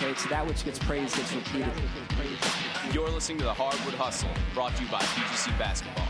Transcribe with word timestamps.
Okay, 0.00 0.14
so 0.14 0.28
that 0.28 0.46
which 0.46 0.64
gets 0.64 0.78
praised 0.78 1.16
gets 1.16 1.34
repeated. 1.34 1.72
You're 2.92 3.10
listening 3.10 3.38
to 3.38 3.44
the 3.44 3.52
Hardwood 3.52 3.94
Hustle, 3.94 4.30
brought 4.54 4.76
to 4.76 4.84
you 4.84 4.88
by 4.90 5.00
PGC 5.00 5.58
Basketball. 5.58 6.06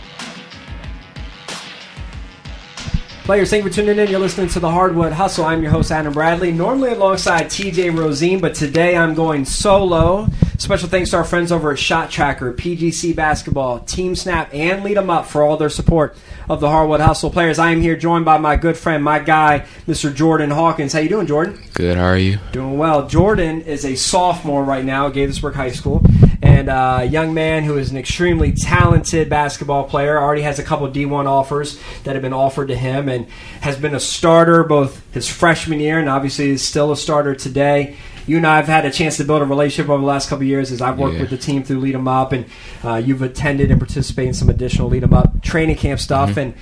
Players, 3.24 3.48
thank 3.48 3.64
you 3.64 3.70
for 3.70 3.74
tuning 3.74 3.98
in. 3.98 4.10
You're 4.10 4.20
listening 4.20 4.48
to 4.48 4.60
the 4.60 4.70
Hardwood 4.70 5.12
Hustle. 5.12 5.46
I'm 5.46 5.62
your 5.62 5.70
host, 5.70 5.90
Adam 5.90 6.12
Bradley, 6.12 6.52
normally 6.52 6.90
alongside 6.90 7.46
TJ 7.46 7.96
Rosine, 7.96 8.40
but 8.40 8.54
today 8.54 8.94
I'm 8.94 9.14
going 9.14 9.46
solo. 9.46 10.28
Special 10.60 10.88
thanks 10.88 11.10
to 11.10 11.16
our 11.16 11.22
friends 11.22 11.52
over 11.52 11.70
at 11.70 11.78
ShotTracker, 11.78 12.56
PGC 12.56 13.14
Basketball, 13.14 13.78
TeamSnap, 13.78 14.52
and 14.52 14.82
Lead 14.82 14.96
'em 14.96 15.08
Up 15.08 15.26
for 15.26 15.44
all 15.44 15.56
their 15.56 15.68
support 15.68 16.16
of 16.48 16.58
the 16.58 16.68
Hardwood 16.68 17.00
Hustle. 17.00 17.30
Players, 17.30 17.60
I 17.60 17.70
am 17.70 17.80
here 17.80 17.94
joined 17.94 18.24
by 18.24 18.38
my 18.38 18.56
good 18.56 18.76
friend, 18.76 19.04
my 19.04 19.20
guy, 19.20 19.62
Mr. 19.88 20.12
Jordan 20.12 20.50
Hawkins. 20.50 20.92
How 20.92 20.98
you 20.98 21.08
doing, 21.08 21.28
Jordan? 21.28 21.60
Good. 21.74 21.96
How 21.96 22.06
are 22.06 22.18
you? 22.18 22.40
Doing 22.50 22.76
well. 22.76 23.06
Jordan 23.06 23.60
is 23.60 23.84
a 23.84 23.94
sophomore 23.94 24.64
right 24.64 24.84
now 24.84 25.06
at 25.06 25.12
Gaithersburg 25.12 25.54
High 25.54 25.70
School, 25.70 26.02
and 26.42 26.68
uh, 26.68 26.98
a 27.02 27.04
young 27.04 27.32
man 27.32 27.62
who 27.62 27.78
is 27.78 27.92
an 27.92 27.96
extremely 27.96 28.50
talented 28.50 29.30
basketball 29.30 29.84
player. 29.84 30.20
Already 30.20 30.42
has 30.42 30.58
a 30.58 30.64
couple 30.64 30.88
D1 30.88 31.26
offers 31.26 31.78
that 32.02 32.16
have 32.16 32.22
been 32.22 32.32
offered 32.32 32.66
to 32.66 32.76
him, 32.76 33.08
and 33.08 33.28
has 33.60 33.76
been 33.76 33.94
a 33.94 34.00
starter 34.00 34.64
both 34.64 35.02
his 35.14 35.28
freshman 35.28 35.78
year 35.78 36.00
and 36.00 36.08
obviously 36.08 36.50
is 36.50 36.66
still 36.66 36.90
a 36.90 36.96
starter 36.96 37.36
today. 37.36 37.96
You 38.28 38.36
and 38.36 38.46
I 38.46 38.56
have 38.56 38.66
had 38.66 38.84
a 38.84 38.90
chance 38.90 39.16
to 39.16 39.24
build 39.24 39.40
a 39.42 39.44
relationship 39.46 39.88
over 39.90 40.00
the 40.00 40.06
last 40.06 40.28
couple 40.28 40.42
of 40.42 40.48
years 40.48 40.70
as 40.70 40.82
I've 40.82 40.98
worked 40.98 41.14
Yeah. 41.14 41.22
with 41.22 41.30
the 41.30 41.38
team 41.38 41.62
through 41.62 41.80
Lead 41.80 41.94
'em 41.94 42.06
Up, 42.06 42.32
and 42.32 42.44
uh, 42.84 42.96
you've 42.96 43.22
attended 43.22 43.70
and 43.70 43.80
participated 43.80 44.28
in 44.28 44.34
some 44.34 44.50
additional 44.50 44.88
Lead 44.88 45.02
'em 45.02 45.14
Up 45.14 45.42
training 45.42 45.76
camp 45.76 45.98
stuff, 46.00 46.36
and 46.36 46.52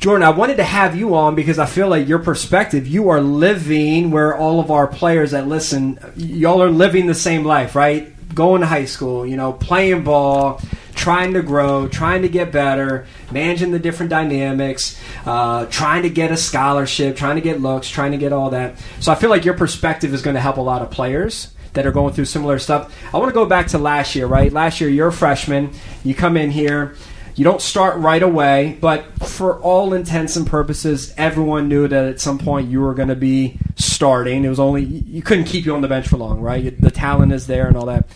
Jordan, 0.00 0.24
I 0.26 0.30
wanted 0.30 0.58
to 0.58 0.64
have 0.64 0.94
you 0.94 1.14
on 1.16 1.34
because 1.34 1.58
I 1.58 1.64
feel 1.66 1.88
like 1.88 2.06
your 2.06 2.18
perspective, 2.18 2.86
you 2.86 3.08
are 3.08 3.20
living 3.20 4.10
where 4.10 4.36
all 4.36 4.60
of 4.60 4.70
our 4.70 4.86
players 4.86 5.30
that 5.30 5.48
listen, 5.48 5.98
y'all 6.16 6.62
are 6.62 6.70
living 6.70 7.06
the 7.06 7.14
same 7.14 7.44
life, 7.44 7.74
right? 7.74 8.12
Going 8.34 8.60
to 8.60 8.66
high 8.66 8.84
school, 8.84 9.26
you 9.26 9.36
know, 9.36 9.52
playing 9.52 10.02
ball, 10.02 10.60
trying 10.96 11.34
to 11.34 11.42
grow, 11.42 11.86
trying 11.86 12.22
to 12.22 12.28
get 12.28 12.50
better, 12.50 13.06
managing 13.30 13.70
the 13.70 13.78
different 13.78 14.10
dynamics, 14.10 15.00
uh, 15.24 15.66
trying 15.66 16.02
to 16.02 16.10
get 16.10 16.32
a 16.32 16.36
scholarship, 16.36 17.16
trying 17.16 17.36
to 17.36 17.42
get 17.42 17.60
looks, 17.60 17.88
trying 17.88 18.10
to 18.10 18.18
get 18.18 18.32
all 18.32 18.50
that. 18.50 18.76
So 18.98 19.12
I 19.12 19.14
feel 19.14 19.30
like 19.30 19.44
your 19.44 19.54
perspective 19.54 20.12
is 20.12 20.22
going 20.22 20.34
to 20.34 20.40
help 20.40 20.56
a 20.56 20.62
lot 20.62 20.82
of 20.82 20.90
players 20.90 21.52
that 21.74 21.86
are 21.86 21.92
going 21.92 22.14
through 22.14 22.24
similar 22.24 22.58
stuff. 22.58 22.92
I 23.14 23.18
want 23.18 23.28
to 23.28 23.34
go 23.34 23.46
back 23.46 23.68
to 23.68 23.78
last 23.78 24.16
year, 24.16 24.26
right? 24.26 24.52
Last 24.52 24.80
year, 24.80 24.90
you're 24.90 25.08
a 25.08 25.12
freshman. 25.12 25.70
You 26.02 26.14
come 26.14 26.36
in 26.36 26.50
here. 26.50 26.96
You 27.34 27.44
don't 27.44 27.60
start 27.60 27.98
right 27.98 28.22
away, 28.22 28.78
but 28.80 29.04
for 29.28 29.60
all 29.60 29.92
intents 29.92 30.36
and 30.36 30.46
purposes, 30.46 31.12
everyone 31.18 31.68
knew 31.68 31.86
that 31.86 32.06
at 32.06 32.18
some 32.18 32.38
point 32.38 32.70
you 32.70 32.80
were 32.80 32.94
going 32.94 33.10
to 33.10 33.14
be 33.14 33.58
starting. 33.76 34.42
It 34.42 34.48
was 34.48 34.58
only 34.58 34.84
you 34.84 35.20
couldn't 35.20 35.44
keep 35.44 35.66
you 35.66 35.74
on 35.74 35.82
the 35.82 35.88
bench 35.88 36.08
for 36.08 36.16
long, 36.16 36.40
right? 36.40 36.80
The 36.80 36.90
talent 36.90 37.34
is 37.34 37.46
there 37.46 37.66
and 37.68 37.76
all 37.76 37.84
that. 37.86 38.08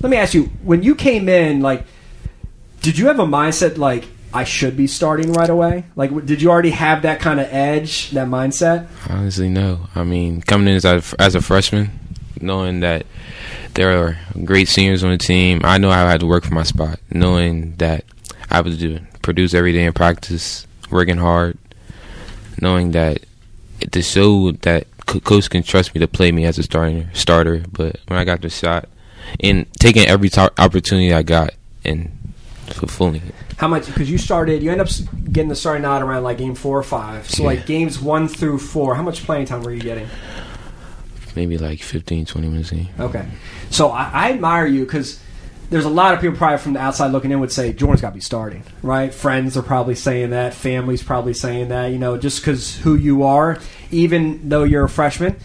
Let 0.00 0.10
me 0.10 0.16
ask 0.16 0.34
you: 0.34 0.44
when 0.62 0.84
you 0.84 0.94
came 0.94 1.28
in, 1.28 1.60
like, 1.60 1.84
did 2.80 2.98
you 2.98 3.06
have 3.06 3.18
a 3.18 3.26
mindset 3.26 3.78
like 3.78 4.08
I 4.32 4.44
should 4.44 4.76
be 4.76 4.86
starting 4.86 5.32
right 5.32 5.50
away? 5.50 5.84
Like, 5.96 6.24
did 6.24 6.40
you 6.40 6.50
already 6.50 6.70
have 6.70 7.02
that 7.02 7.20
kind 7.20 7.40
of 7.40 7.46
edge, 7.50 8.10
that 8.10 8.28
mindset? 8.28 8.86
Honestly, 9.08 9.48
no. 9.48 9.88
I 9.94 10.04
mean, 10.04 10.42
coming 10.42 10.68
in 10.68 10.74
as 10.76 10.84
a, 10.84 11.02
as 11.18 11.34
a 11.34 11.40
freshman, 11.40 11.90
knowing 12.40 12.80
that 12.80 13.06
there 13.74 13.98
are 13.98 14.18
great 14.44 14.68
seniors 14.68 15.02
on 15.02 15.10
the 15.10 15.18
team, 15.18 15.60
I 15.64 15.78
know 15.78 15.90
I 15.90 16.10
had 16.10 16.20
to 16.20 16.26
work 16.26 16.44
for 16.44 16.54
my 16.54 16.62
spot. 16.62 17.00
Knowing 17.10 17.76
that 17.76 18.04
I 18.50 18.60
was 18.60 18.78
to 18.78 19.00
produce 19.22 19.52
every 19.52 19.72
day 19.72 19.84
in 19.84 19.92
practice, 19.92 20.66
working 20.90 21.18
hard, 21.18 21.58
knowing 22.60 22.92
that 22.92 23.24
to 23.90 24.02
show 24.02 24.52
that 24.52 24.86
coach 25.06 25.50
can 25.50 25.62
trust 25.62 25.94
me 25.94 25.98
to 26.00 26.08
play 26.08 26.30
me 26.30 26.44
as 26.44 26.58
a 26.58 26.62
starter. 26.62 27.10
Starter, 27.14 27.64
but 27.72 27.98
when 28.06 28.18
I 28.18 28.24
got 28.24 28.42
the 28.42 28.50
shot, 28.50 28.88
and 29.40 29.66
taking 29.74 30.06
every 30.06 30.28
to- 30.30 30.52
opportunity 30.58 31.12
I 31.12 31.22
got 31.22 31.54
and 31.84 32.16
fulfilling 32.72 33.22
it. 33.26 33.34
How 33.56 33.68
much? 33.68 33.86
Because 33.86 34.10
you 34.10 34.18
started, 34.18 34.62
you 34.62 34.70
end 34.70 34.80
up 34.80 34.88
getting 35.32 35.48
the 35.48 35.54
starting 35.56 35.82
nod 35.82 36.02
around 36.02 36.22
like 36.22 36.38
game 36.38 36.54
four 36.54 36.78
or 36.78 36.82
five. 36.82 37.28
So 37.28 37.42
Yeah. 37.42 37.48
like 37.48 37.66
games 37.66 38.00
one 38.00 38.28
through 38.28 38.58
four, 38.58 38.94
how 38.94 39.02
much 39.02 39.24
playing 39.24 39.46
time 39.46 39.62
were 39.62 39.72
you 39.72 39.80
getting? 39.82 40.08
Maybe 41.36 41.58
like 41.58 41.80
15, 41.82 42.26
20 42.26 42.48
minutes 42.48 42.72
a 42.72 42.74
game. 42.76 42.88
Okay, 42.98 43.24
so 43.70 43.90
I, 43.90 44.10
I 44.12 44.32
admire 44.32 44.66
you 44.66 44.84
because 44.84 45.20
there's 45.70 45.84
a 45.84 45.88
lot 45.90 46.12
of 46.12 46.20
people 46.20 46.36
probably 46.36 46.58
from 46.58 46.72
the 46.72 46.80
outside 46.80 47.12
looking 47.12 47.30
in 47.30 47.38
would 47.38 47.52
say 47.52 47.72
Jordan's 47.72 48.00
got 48.00 48.08
to 48.08 48.14
be 48.14 48.20
starting, 48.20 48.64
right? 48.82 49.14
Friends 49.14 49.56
are 49.56 49.62
probably 49.62 49.94
saying 49.94 50.30
that, 50.30 50.54
families 50.54 51.04
probably 51.04 51.32
saying 51.32 51.68
that. 51.68 51.86
You 51.92 51.98
know, 52.00 52.16
just 52.18 52.40
because 52.40 52.76
who 52.78 52.96
you 52.96 53.22
are, 53.22 53.58
even 53.92 54.48
though 54.48 54.64
you're 54.64 54.84
a 54.84 54.88
freshman, 54.88 55.36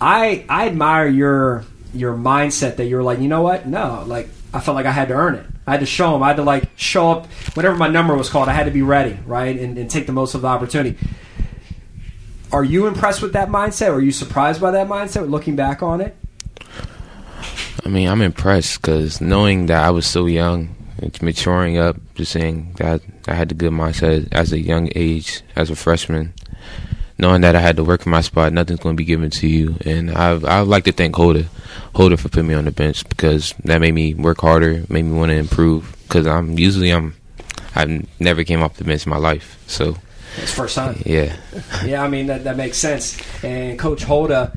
I 0.00 0.44
I 0.48 0.66
admire 0.66 1.06
your 1.06 1.64
your 1.94 2.14
mindset 2.16 2.76
that 2.76 2.86
you're 2.86 3.02
like, 3.04 3.20
you 3.20 3.28
know 3.28 3.42
what? 3.42 3.66
No, 3.68 4.02
like 4.08 4.28
I 4.52 4.58
felt 4.58 4.74
like 4.74 4.86
I 4.86 4.90
had 4.92 5.06
to 5.08 5.14
earn 5.14 5.36
it. 5.36 5.46
I 5.70 5.74
had 5.74 5.80
to 5.80 5.86
show 5.86 6.10
them. 6.10 6.22
I 6.24 6.26
had 6.26 6.36
to 6.38 6.42
like 6.42 6.64
show 6.74 7.12
up 7.12 7.26
whenever 7.54 7.76
my 7.76 7.86
number 7.86 8.16
was 8.16 8.28
called. 8.28 8.48
I 8.48 8.52
had 8.54 8.64
to 8.64 8.72
be 8.72 8.82
ready, 8.82 9.16
right, 9.24 9.56
and, 9.56 9.78
and 9.78 9.88
take 9.88 10.06
the 10.06 10.12
most 10.12 10.34
of 10.34 10.42
the 10.42 10.48
opportunity. 10.48 10.98
Are 12.50 12.64
you 12.64 12.88
impressed 12.88 13.22
with 13.22 13.34
that 13.34 13.50
mindset? 13.50 13.90
Or 13.90 13.94
are 13.94 14.00
you 14.00 14.10
surprised 14.10 14.60
by 14.60 14.72
that 14.72 14.88
mindset? 14.88 15.30
Looking 15.30 15.54
back 15.54 15.80
on 15.80 16.00
it, 16.00 16.16
I 17.84 17.88
mean, 17.88 18.08
I'm 18.08 18.20
impressed 18.20 18.82
because 18.82 19.20
knowing 19.20 19.66
that 19.66 19.84
I 19.84 19.90
was 19.90 20.08
so 20.08 20.26
young, 20.26 20.74
it's 20.98 21.22
maturing 21.22 21.78
up, 21.78 21.96
just 22.16 22.32
saying 22.32 22.74
that 22.78 23.00
I 23.28 23.34
had 23.34 23.50
the 23.50 23.54
good 23.54 23.70
mindset 23.72 24.26
as 24.32 24.52
a 24.52 24.58
young 24.58 24.90
age, 24.96 25.40
as 25.54 25.70
a 25.70 25.76
freshman, 25.76 26.34
knowing 27.20 27.42
that 27.42 27.54
I 27.54 27.60
had 27.60 27.76
to 27.76 27.84
work 27.84 28.02
for 28.02 28.08
my 28.08 28.22
spot, 28.22 28.52
nothing's 28.52 28.80
going 28.80 28.96
to 28.96 29.00
be 29.00 29.04
given 29.04 29.30
to 29.30 29.46
you. 29.46 29.76
And 29.84 30.10
I 30.10 30.30
I 30.32 30.60
would 30.60 30.68
like 30.68 30.84
to 30.84 30.92
thank 30.92 31.14
Holder, 31.14 31.46
Holder 31.94 32.16
for 32.16 32.28
putting 32.28 32.48
me 32.48 32.54
on 32.54 32.64
the 32.64 32.70
bench 32.72 33.08
because 33.08 33.54
that 33.64 33.80
made 33.80 33.94
me 33.94 34.14
work 34.14 34.40
harder, 34.40 34.84
made 34.88 35.02
me 35.02 35.16
want 35.16 35.30
to 35.30 35.36
improve. 35.36 35.96
Because 36.02 36.26
I'm 36.26 36.58
usually 36.58 36.90
I'm 36.90 37.14
I've 37.74 38.06
never 38.20 38.42
came 38.42 38.62
off 38.62 38.76
the 38.76 38.84
bench 38.84 39.06
in 39.06 39.10
my 39.10 39.18
life, 39.18 39.62
so 39.66 39.96
it's 40.38 40.52
first 40.52 40.74
time. 40.74 41.00
yeah. 41.04 41.36
Yeah, 41.84 42.02
I 42.02 42.08
mean 42.08 42.26
that 42.26 42.44
that 42.44 42.56
makes 42.56 42.78
sense. 42.78 43.16
And 43.44 43.78
Coach 43.78 44.02
Holda, 44.04 44.52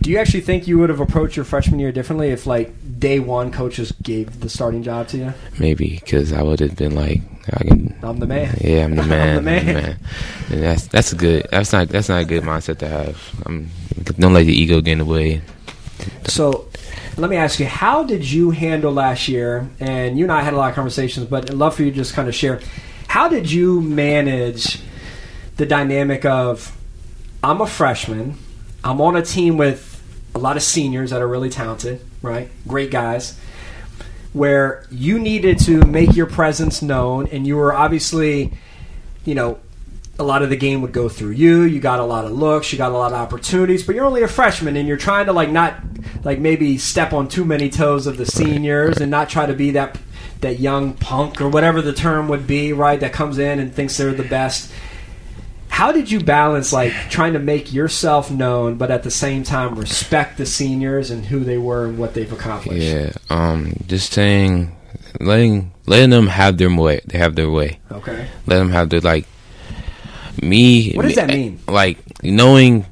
do 0.00 0.10
you 0.10 0.18
actually 0.18 0.40
think 0.40 0.66
you 0.66 0.78
would 0.78 0.90
have 0.90 1.00
approached 1.00 1.36
your 1.36 1.44
freshman 1.44 1.78
year 1.78 1.92
differently 1.92 2.30
if 2.30 2.46
like 2.46 2.72
day 2.98 3.20
one 3.20 3.52
coaches 3.52 3.92
gave 4.02 4.40
the 4.40 4.48
starting 4.48 4.82
job 4.82 5.08
to 5.08 5.18
you? 5.18 5.34
Maybe 5.58 5.98
because 6.00 6.32
I 6.32 6.42
would 6.42 6.60
have 6.60 6.76
been 6.76 6.94
like, 6.94 7.20
I 7.52 7.64
can. 7.64 7.94
I'm 8.02 8.18
the 8.18 8.26
man. 8.26 8.56
Yeah, 8.60 8.84
I'm 8.84 8.94
the 8.94 9.02
man. 9.06 9.38
I'm 9.38 9.44
man. 9.44 9.66
the 9.66 9.70
I'm 9.70 9.74
man. 9.76 9.98
And 10.50 10.62
that's 10.62 10.86
that's 10.88 11.12
a 11.12 11.16
good. 11.16 11.46
That's 11.50 11.72
not 11.72 11.88
that's 11.88 12.08
not 12.08 12.22
a 12.22 12.24
good 12.24 12.42
mindset 12.42 12.78
to 12.78 12.88
have. 12.88 13.42
I'm, 13.46 13.70
don't 14.18 14.32
let 14.32 14.44
the 14.44 14.54
ego 14.54 14.80
get 14.80 14.92
in 14.92 14.98
the 14.98 15.04
way. 15.04 15.42
So 16.24 16.68
let 17.16 17.30
me 17.30 17.36
ask 17.36 17.60
you, 17.60 17.66
how 17.66 18.04
did 18.04 18.28
you 18.28 18.50
handle 18.50 18.92
last 18.92 19.28
year? 19.28 19.68
And 19.80 20.18
you 20.18 20.24
and 20.24 20.32
I 20.32 20.42
had 20.42 20.54
a 20.54 20.56
lot 20.56 20.70
of 20.70 20.74
conversations, 20.74 21.26
but 21.26 21.50
I'd 21.50 21.56
love 21.56 21.74
for 21.74 21.82
you 21.82 21.90
to 21.90 21.96
just 21.96 22.14
kind 22.14 22.28
of 22.28 22.34
share. 22.34 22.60
How 23.08 23.28
did 23.28 23.50
you 23.50 23.80
manage 23.80 24.80
the 25.56 25.66
dynamic 25.66 26.24
of 26.24 26.76
I'm 27.44 27.60
a 27.60 27.66
freshman, 27.66 28.38
I'm 28.82 29.00
on 29.00 29.16
a 29.16 29.22
team 29.22 29.56
with 29.56 29.88
a 30.34 30.38
lot 30.38 30.56
of 30.56 30.62
seniors 30.62 31.10
that 31.10 31.20
are 31.20 31.28
really 31.28 31.50
talented, 31.50 32.00
right? 32.22 32.48
Great 32.66 32.90
guys. 32.90 33.38
Where 34.32 34.86
you 34.90 35.18
needed 35.18 35.58
to 35.60 35.84
make 35.84 36.16
your 36.16 36.26
presence 36.26 36.80
known, 36.80 37.26
and 37.28 37.46
you 37.46 37.56
were 37.56 37.74
obviously, 37.74 38.52
you 39.24 39.34
know, 39.34 39.58
a 40.18 40.24
lot 40.24 40.42
of 40.42 40.50
the 40.50 40.56
game 40.56 40.82
would 40.82 40.92
go 40.92 41.08
through 41.08 41.32
you. 41.32 41.62
You 41.62 41.80
got 41.80 41.98
a 41.98 42.04
lot 42.04 42.24
of 42.24 42.32
looks, 42.32 42.72
you 42.72 42.78
got 42.78 42.92
a 42.92 42.96
lot 42.96 43.12
of 43.12 43.18
opportunities, 43.18 43.84
but 43.84 43.94
you're 43.94 44.04
only 44.04 44.22
a 44.22 44.28
freshman 44.28 44.76
and 44.76 44.86
you're 44.86 44.96
trying 44.96 45.26
to 45.26 45.32
like 45.32 45.50
not 45.50 45.76
like 46.22 46.38
maybe 46.38 46.78
step 46.78 47.12
on 47.12 47.28
too 47.28 47.44
many 47.44 47.68
toes 47.70 48.06
of 48.06 48.16
the 48.16 48.26
seniors 48.26 48.98
and 48.98 49.10
not 49.10 49.28
try 49.28 49.46
to 49.46 49.54
be 49.54 49.72
that 49.72 49.98
that 50.40 50.60
young 50.60 50.92
punk 50.94 51.40
or 51.40 51.48
whatever 51.48 51.80
the 51.80 51.92
term 51.92 52.28
would 52.28 52.46
be, 52.46 52.72
right? 52.72 53.00
That 53.00 53.12
comes 53.12 53.38
in 53.38 53.58
and 53.58 53.72
thinks 53.72 53.96
they're 53.96 54.12
the 54.12 54.24
best. 54.24 54.70
How 55.82 55.90
did 55.90 56.12
you 56.12 56.20
balance 56.20 56.72
like 56.72 56.92
trying 57.10 57.32
to 57.32 57.40
make 57.40 57.72
yourself 57.72 58.30
known, 58.30 58.76
but 58.76 58.92
at 58.92 59.02
the 59.02 59.10
same 59.10 59.42
time 59.42 59.74
respect 59.74 60.38
the 60.38 60.46
seniors 60.46 61.10
and 61.10 61.26
who 61.26 61.40
they 61.40 61.58
were 61.58 61.86
and 61.86 61.98
what 61.98 62.14
they've 62.14 62.32
accomplished? 62.32 62.86
Yeah. 62.86 63.10
Um. 63.28 63.72
Just 63.88 64.12
saying, 64.12 64.76
letting 65.18 65.72
letting 65.86 66.10
them 66.10 66.28
have 66.28 66.56
their 66.56 66.72
way. 66.72 67.00
They 67.06 67.18
have 67.18 67.34
their 67.34 67.50
way. 67.50 67.80
Okay. 67.90 68.28
Let 68.46 68.58
them 68.58 68.70
have 68.70 68.90
their 68.90 69.00
like. 69.00 69.26
Me. 70.40 70.92
What 70.92 71.02
does 71.02 71.10
me- 71.10 71.14
that 71.16 71.26
mean? 71.26 71.58
Like 71.66 71.98
knowing 72.22 72.86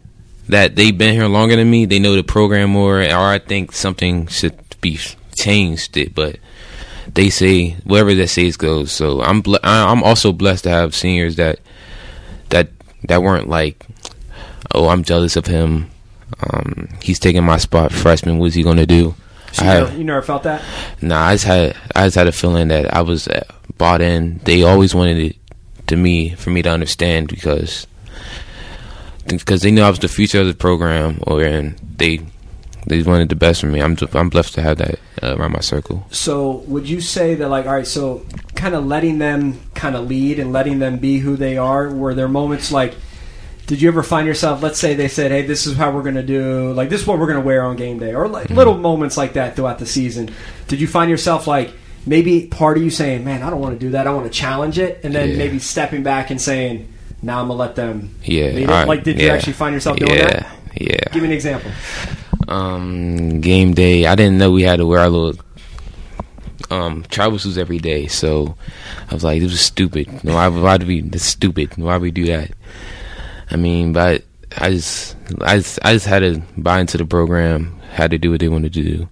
that 0.48 0.74
they've 0.74 0.98
been 0.98 1.14
here 1.14 1.28
longer 1.28 1.54
than 1.54 1.70
me. 1.70 1.84
They 1.84 2.00
know 2.00 2.16
the 2.16 2.24
program 2.24 2.70
more, 2.70 3.02
or 3.02 3.04
I 3.04 3.38
think 3.38 3.70
something 3.70 4.26
should 4.26 4.58
be 4.80 4.98
changed. 5.36 5.96
It, 5.96 6.12
but 6.12 6.40
they 7.14 7.30
say 7.30 7.76
whatever 7.84 8.16
that 8.16 8.26
says 8.30 8.56
goes. 8.56 8.90
So 8.90 9.22
I'm 9.22 9.44
I- 9.62 9.92
I'm 9.92 10.02
also 10.02 10.32
blessed 10.32 10.64
to 10.64 10.70
have 10.70 10.92
seniors 10.96 11.36
that 11.36 11.60
that 13.04 13.22
weren't 13.22 13.48
like, 13.48 13.84
oh, 14.74 14.88
I'm 14.88 15.04
jealous 15.04 15.36
of 15.36 15.46
him. 15.46 15.90
Um, 16.48 16.88
he's 17.02 17.18
taking 17.18 17.44
my 17.44 17.58
spot, 17.58 17.92
freshman. 17.92 18.38
What's 18.38 18.54
he 18.54 18.62
gonna 18.62 18.86
do? 18.86 19.14
So 19.52 19.64
you, 19.64 19.70
never, 19.70 19.96
you 19.96 20.04
never 20.04 20.22
felt 20.22 20.44
that? 20.44 20.62
Nah, 21.02 21.20
I 21.20 21.34
just 21.34 21.44
had 21.44 21.76
I 21.94 22.06
just 22.06 22.16
had 22.16 22.28
a 22.28 22.32
feeling 22.32 22.68
that 22.68 22.94
I 22.94 23.02
was 23.02 23.26
uh, 23.26 23.44
bought 23.78 24.00
in. 24.00 24.38
They 24.44 24.62
always 24.62 24.94
wanted 24.94 25.18
it 25.18 25.36
to 25.88 25.96
me 25.96 26.30
for 26.34 26.50
me 26.50 26.62
to 26.62 26.70
understand 26.70 27.28
because 27.28 27.86
because 29.26 29.62
they 29.62 29.70
knew 29.70 29.82
I 29.82 29.90
was 29.90 29.98
the 29.98 30.08
future 30.08 30.40
of 30.40 30.46
the 30.46 30.54
program, 30.54 31.18
or 31.26 31.42
and 31.42 31.76
they 31.96 32.20
they 32.90 33.02
wanted 33.02 33.28
the 33.28 33.36
best 33.36 33.60
for 33.60 33.68
me. 33.68 33.80
I'm 33.80 33.96
I'm 34.12 34.28
blessed 34.28 34.54
to 34.54 34.62
have 34.62 34.78
that 34.78 34.98
uh, 35.22 35.36
around 35.36 35.52
my 35.52 35.60
circle. 35.60 36.04
So 36.10 36.64
would 36.66 36.88
you 36.88 37.00
say 37.00 37.36
that 37.36 37.48
like 37.48 37.66
all 37.66 37.72
right, 37.72 37.86
so 37.86 38.26
kind 38.56 38.74
of 38.74 38.84
letting 38.84 39.18
them 39.18 39.60
kind 39.74 39.94
of 39.94 40.08
lead 40.08 40.38
and 40.40 40.52
letting 40.52 40.80
them 40.80 40.98
be 40.98 41.18
who 41.18 41.36
they 41.36 41.56
are? 41.56 41.88
Were 41.88 42.12
there 42.14 42.28
moments 42.28 42.70
like? 42.70 42.94
Did 43.66 43.80
you 43.80 43.86
ever 43.88 44.02
find 44.02 44.26
yourself? 44.26 44.60
Let's 44.64 44.80
say 44.80 44.94
they 44.94 45.06
said, 45.06 45.30
"Hey, 45.30 45.42
this 45.42 45.64
is 45.68 45.76
how 45.76 45.92
we're 45.92 46.02
going 46.02 46.16
to 46.16 46.24
do. 46.24 46.72
Like 46.72 46.88
this 46.88 47.02
is 47.02 47.06
what 47.06 47.20
we're 47.20 47.28
going 47.28 47.38
to 47.38 47.46
wear 47.46 47.62
on 47.62 47.76
game 47.76 48.00
day," 48.00 48.12
or 48.12 48.26
like 48.26 48.50
little 48.50 48.76
moments 48.76 49.16
like 49.16 49.34
that 49.34 49.54
throughout 49.54 49.78
the 49.78 49.86
season. 49.86 50.30
Did 50.66 50.80
you 50.80 50.88
find 50.88 51.08
yourself 51.08 51.46
like 51.46 51.72
maybe 52.04 52.48
part 52.48 52.76
of 52.76 52.82
you 52.82 52.90
saying, 52.90 53.24
"Man, 53.24 53.44
I 53.44 53.50
don't 53.50 53.60
want 53.60 53.78
to 53.78 53.86
do 53.86 53.92
that. 53.92 54.08
I 54.08 54.12
want 54.12 54.26
to 54.26 54.36
challenge 54.36 54.80
it," 54.80 55.00
and 55.04 55.14
then 55.14 55.30
Yeah. 55.30 55.36
maybe 55.36 55.60
stepping 55.60 56.02
back 56.02 56.30
and 56.30 56.40
saying, 56.40 56.88
"Now 57.22 57.40
I'm 57.40 57.46
gonna 57.46 57.60
let 57.60 57.76
them." 57.76 58.16
Yeah, 58.24 58.46
lead 58.46 58.64
it? 58.64 58.70
I- 58.70 58.84
like 58.84 59.04
did 59.04 59.20
you 59.20 59.28
yeah, 59.28 59.34
actually 59.34 59.52
find 59.52 59.72
yourself 59.72 59.98
doing 59.98 60.14
yeah, 60.16 60.26
that? 60.26 60.46
Yeah, 60.74 60.96
Give 61.12 61.22
me 61.22 61.28
an 61.28 61.34
example. 61.34 61.70
Um, 62.50 63.40
game 63.40 63.72
day. 63.74 64.06
I 64.06 64.14
didn't 64.14 64.38
know 64.38 64.50
we 64.50 64.62
had 64.62 64.76
to 64.76 64.86
wear 64.86 65.00
our 65.00 65.08
little 65.08 65.42
um 66.70 67.04
travel 67.08 67.38
suits 67.38 67.56
every 67.56 67.78
day, 67.78 68.06
so 68.06 68.56
I 69.10 69.14
was 69.14 69.24
like, 69.24 69.40
"This 69.40 69.52
is 69.52 69.60
stupid. 69.60 70.22
No, 70.24 70.34
why, 70.34 70.48
why 70.48 70.76
do 70.76 70.86
we? 70.86 71.00
This 71.00 71.24
stupid. 71.24 71.76
Why 71.76 71.98
we 71.98 72.10
do 72.10 72.26
that?" 72.26 72.50
I 73.50 73.56
mean, 73.56 73.92
but 73.92 74.24
I 74.56 74.70
just, 74.70 75.16
I 75.40 75.56
just, 75.58 75.78
I 75.82 75.92
just 75.94 76.06
had 76.06 76.20
to 76.20 76.42
buy 76.56 76.80
into 76.80 76.98
the 76.98 77.04
program. 77.04 77.78
Had 77.92 78.12
to 78.12 78.18
do 78.18 78.30
what 78.30 78.40
they 78.40 78.48
wanted 78.48 78.72
to 78.74 78.82
do. 78.82 79.08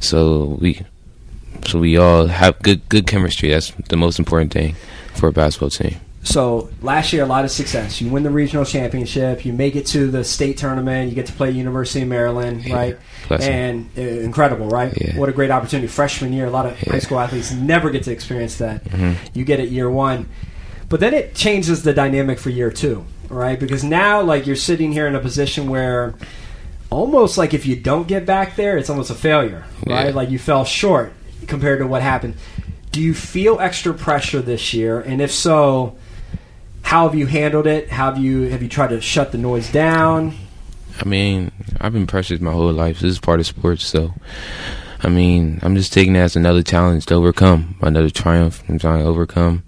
So 0.00 0.58
we, 0.60 0.82
so 1.66 1.78
we 1.78 1.96
all 1.96 2.26
have 2.26 2.58
good, 2.60 2.86
good 2.88 3.06
chemistry. 3.06 3.50
That's 3.50 3.70
the 3.88 3.96
most 3.96 4.18
important 4.18 4.52
thing 4.52 4.76
for 5.14 5.28
a 5.28 5.32
basketball 5.32 5.70
team. 5.70 5.96
So 6.24 6.70
last 6.80 7.12
year, 7.12 7.24
a 7.24 7.26
lot 7.26 7.44
of 7.44 7.50
success. 7.50 8.00
You 8.00 8.08
win 8.10 8.22
the 8.22 8.30
regional 8.30 8.64
championship. 8.64 9.44
You 9.44 9.52
make 9.52 9.74
it 9.74 9.86
to 9.88 10.08
the 10.10 10.22
state 10.22 10.56
tournament. 10.56 11.08
You 11.10 11.16
get 11.16 11.26
to 11.26 11.32
play 11.32 11.50
University 11.50 12.02
of 12.02 12.08
Maryland, 12.08 12.64
Yeah, 12.64 12.74
right? 12.76 12.98
blessing. 13.28 13.52
And 13.52 13.90
uh, 13.98 14.00
incredible, 14.02 14.68
right? 14.68 14.92
Yeah. 15.00 15.18
What 15.18 15.28
a 15.28 15.32
great 15.32 15.50
opportunity. 15.50 15.88
Freshman 15.88 16.32
year, 16.32 16.46
a 16.46 16.50
lot 16.50 16.66
of 16.66 16.78
high 16.78 17.00
school 17.00 17.18
athletes 17.18 17.50
never 17.52 17.90
get 17.90 18.04
to 18.04 18.12
experience 18.12 18.56
that. 18.58 18.84
Mhm. 18.84 19.16
You 19.34 19.44
get 19.44 19.58
it 19.58 19.70
year 19.70 19.90
one, 19.90 20.28
but 20.88 21.00
then 21.00 21.12
it 21.12 21.34
changes 21.34 21.82
the 21.82 21.92
dynamic 21.92 22.38
for 22.38 22.50
year 22.50 22.70
two, 22.70 23.04
right? 23.28 23.58
Because 23.58 23.82
now, 23.82 24.22
like, 24.22 24.46
you're 24.46 24.54
sitting 24.56 24.92
here 24.92 25.08
in 25.08 25.16
a 25.16 25.20
position 25.20 25.68
where 25.68 26.14
almost 26.88 27.36
like 27.36 27.52
if 27.52 27.66
you 27.66 27.74
don't 27.74 28.06
get 28.06 28.26
back 28.26 28.54
there, 28.54 28.76
it's 28.78 28.90
almost 28.90 29.10
a 29.10 29.14
failure, 29.14 29.64
right? 29.88 30.08
Yeah. 30.08 30.14
Like 30.14 30.30
you 30.30 30.38
fell 30.38 30.64
short 30.64 31.12
compared 31.48 31.80
to 31.80 31.86
what 31.86 32.02
happened. 32.02 32.34
Do 32.92 33.00
you 33.00 33.14
feel 33.14 33.58
extra 33.58 33.92
pressure 33.94 34.40
this 34.42 34.74
year? 34.74 35.00
And 35.00 35.20
if 35.22 35.32
so, 35.32 35.96
how 36.82 37.08
have 37.08 37.14
you 37.14 37.26
handled 37.26 37.66
it? 37.66 37.90
How 37.90 38.12
have 38.12 38.22
you 38.22 38.42
have 38.50 38.62
you 38.62 38.68
tried 38.68 38.90
to 38.90 39.00
shut 39.00 39.32
the 39.32 39.38
noise 39.38 39.70
down? 39.72 40.34
I 41.00 41.04
mean, 41.08 41.50
I've 41.80 41.92
been 41.92 42.06
pressured 42.06 42.42
my 42.42 42.52
whole 42.52 42.72
life. 42.72 43.00
This 43.00 43.12
is 43.12 43.18
part 43.18 43.40
of 43.40 43.46
sports, 43.46 43.84
so 43.84 44.12
I 45.00 45.08
mean, 45.08 45.58
I'm 45.62 45.74
just 45.74 45.92
taking 45.92 46.14
it 46.14 46.20
as 46.20 46.36
another 46.36 46.62
challenge 46.62 47.06
to 47.06 47.14
overcome, 47.14 47.76
another 47.80 48.10
triumph. 48.10 48.62
I'm 48.68 48.78
trying 48.78 49.00
to 49.00 49.06
overcome. 49.06 49.64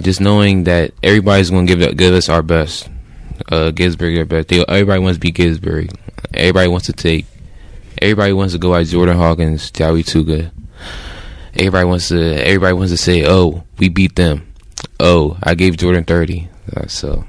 Just 0.00 0.20
knowing 0.20 0.64
that 0.64 0.92
everybody's 1.02 1.50
going 1.50 1.66
to 1.66 1.76
give 1.76 1.96
give 1.96 2.14
us 2.14 2.28
our 2.28 2.42
best. 2.42 2.88
Uh, 3.50 3.72
Gisberg, 3.72 4.14
their 4.14 4.24
best. 4.24 4.48
They, 4.48 4.64
everybody 4.66 5.00
wants 5.00 5.16
to 5.16 5.20
be 5.20 5.32
Gisberg. 5.32 5.94
Everybody 6.32 6.68
wants 6.68 6.86
to 6.86 6.92
take. 6.92 7.26
Everybody 8.00 8.32
wants 8.32 8.54
to 8.54 8.58
go 8.58 8.74
at 8.74 8.86
Jordan 8.86 9.16
Hawkins, 9.16 9.70
Jowie 9.70 10.02
Tuga. 10.02 10.50
Everybody 11.54 11.84
wants 11.84 12.08
to. 12.08 12.20
Everybody 12.20 12.72
wants 12.74 12.92
to 12.92 12.96
say, 12.96 13.26
"Oh, 13.26 13.64
we 13.78 13.88
beat 13.88 14.16
them." 14.16 14.51
Oh, 15.04 15.36
I 15.42 15.54
gave 15.56 15.76
Jordan 15.76 16.04
thirty. 16.04 16.48
Uh, 16.76 16.86
so, 16.86 17.24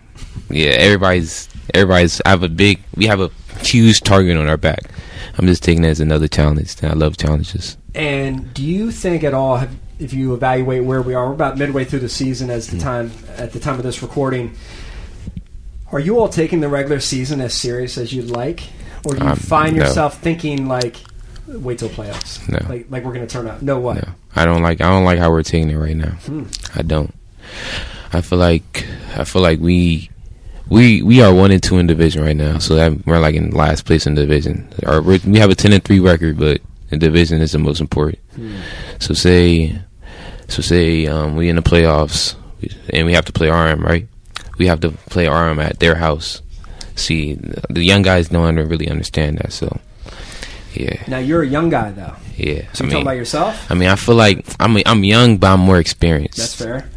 yeah, 0.50 0.70
everybody's 0.72 1.50
everybody's. 1.74 2.22
I 2.26 2.30
have 2.30 2.44
a 2.44 2.50
big. 2.50 2.80
We 2.96 3.08
have 3.08 3.20
a 3.20 3.30
huge 3.62 4.02
target 4.02 4.38
on 4.38 4.48
our 4.48 4.58
back. 4.58 4.84
I'm 5.38 5.48
just 5.48 5.64
taking 5.64 5.84
it 5.84 5.88
as 5.90 6.00
another 6.00 6.28
challenge. 6.28 6.76
I 6.84 6.94
love 6.94 7.18
challenges. 7.18 7.78
And 7.96 8.54
do 8.54 8.64
you 8.64 8.92
think 8.92 9.24
at 9.24 9.34
all, 9.34 9.58
have, 9.58 9.76
if 9.98 10.14
you 10.14 10.34
evaluate 10.36 10.84
where 10.84 11.02
we 11.02 11.16
are, 11.16 11.28
we're 11.28 11.34
about 11.34 11.58
midway 11.58 11.84
through 11.86 12.00
the 12.02 12.10
season 12.10 12.52
as 12.52 12.68
the 12.68 12.78
time 12.80 13.12
at 13.38 13.52
the 13.54 13.60
time 13.60 13.76
of 13.78 13.84
this 13.84 14.04
recording. 14.04 14.56
Are 15.92 16.00
you 16.00 16.20
all 16.20 16.30
taking 16.30 16.60
the 16.60 16.70
regular 16.70 17.00
season 17.00 17.42
as 17.42 17.54
serious 17.54 17.98
as 17.98 18.12
you'd 18.14 18.30
like, 18.30 18.64
or 19.06 19.14
do 19.16 19.24
you 19.24 19.30
Um, 19.32 19.36
find 19.36 19.76
no. 19.76 19.84
yourself 19.84 20.20
thinking 20.20 20.68
like, 20.68 20.98
wait 21.48 21.80
till 21.80 21.90
playoffs, 21.90 22.48
No. 22.50 22.60
like 22.70 22.88
like 22.90 23.04
we're 23.04 23.14
going 23.14 23.26
to 23.28 23.32
turn 23.32 23.48
out? 23.48 23.62
No 23.62 23.80
what? 23.80 23.96
No, 23.98 24.14
I 24.36 24.46
don't 24.46 24.62
like. 24.64 24.82
I 24.82 24.90
don't 24.90 25.06
like 25.06 25.20
how 25.20 25.30
we're 25.32 25.44
taking 25.44 25.70
it 25.72 25.78
right 25.78 25.96
now. 25.96 26.12
Hmm. 26.26 26.44
I 26.76 26.82
don't. 26.84 27.14
I 28.12 28.22
feel 28.22 28.40
like. 28.40 28.86
I 29.16 29.24
feel 29.24 29.42
like 29.42 29.60
we. 29.60 30.10
We 30.70 31.04
we 31.04 31.22
are 31.22 31.34
one 31.34 31.52
and 31.52 31.62
two 31.62 31.78
in 31.78 31.88
division 31.88 32.24
right 32.24 32.36
now, 32.36 32.58
so 32.58 32.76
that 32.76 33.06
we're 33.06 33.20
like 33.20 33.36
in 33.36 33.52
last 33.52 33.86
place 33.86 34.08
in 34.08 34.16
division. 34.16 34.68
We 35.06 35.40
have 35.40 35.50
a 35.50 35.56
ten 35.56 35.74
and 35.74 35.84
three 35.84 36.00
record, 36.00 36.40
but 36.40 36.62
the 36.90 36.98
division 36.98 37.42
is 37.42 37.52
the 37.52 37.60
most 37.60 37.82
important. 37.82 38.20
Hmm. 38.36 38.56
So 39.00 39.14
say, 39.14 39.78
so 40.48 40.62
say 40.62 41.06
um, 41.06 41.36
we 41.36 41.50
in 41.50 41.58
the 41.58 41.62
playoffs, 41.62 42.36
and 42.90 43.06
we 43.06 43.14
have 43.14 43.26
to 43.26 43.34
play 43.34 43.50
RM, 43.50 43.84
right? 43.84 44.08
We 44.58 44.68
have 44.68 44.80
to 44.82 44.92
play 44.92 45.28
RM 45.28 45.60
at 45.60 45.80
their 45.80 45.96
house. 45.96 46.42
See, 46.96 47.34
the 47.70 47.84
young 47.84 48.02
guys 48.02 48.30
don't 48.30 48.56
really 48.56 48.88
understand 48.88 49.40
that, 49.40 49.52
so 49.52 49.80
yeah, 50.76 51.04
Now 51.08 51.18
you're 51.20 51.44
a 51.44 51.48
young 51.48 51.70
guy 51.70 51.92
though, 51.92 52.16
yeah. 52.38 52.72
so 52.74 52.84
you're 52.84 52.92
talking 52.92 53.02
about 53.02 53.18
yourself. 53.18 53.70
I 53.72 53.76
mean, 53.76 53.90
I 53.90 53.96
feel 53.96 54.16
like 54.16 54.46
I'm 54.60 54.78
I'm 54.86 55.04
young, 55.04 55.38
but 55.38 55.54
I'm 55.54 55.60
more 55.60 55.80
experienced. 55.80 56.38
That's 56.38 56.56
fair. 56.56 56.90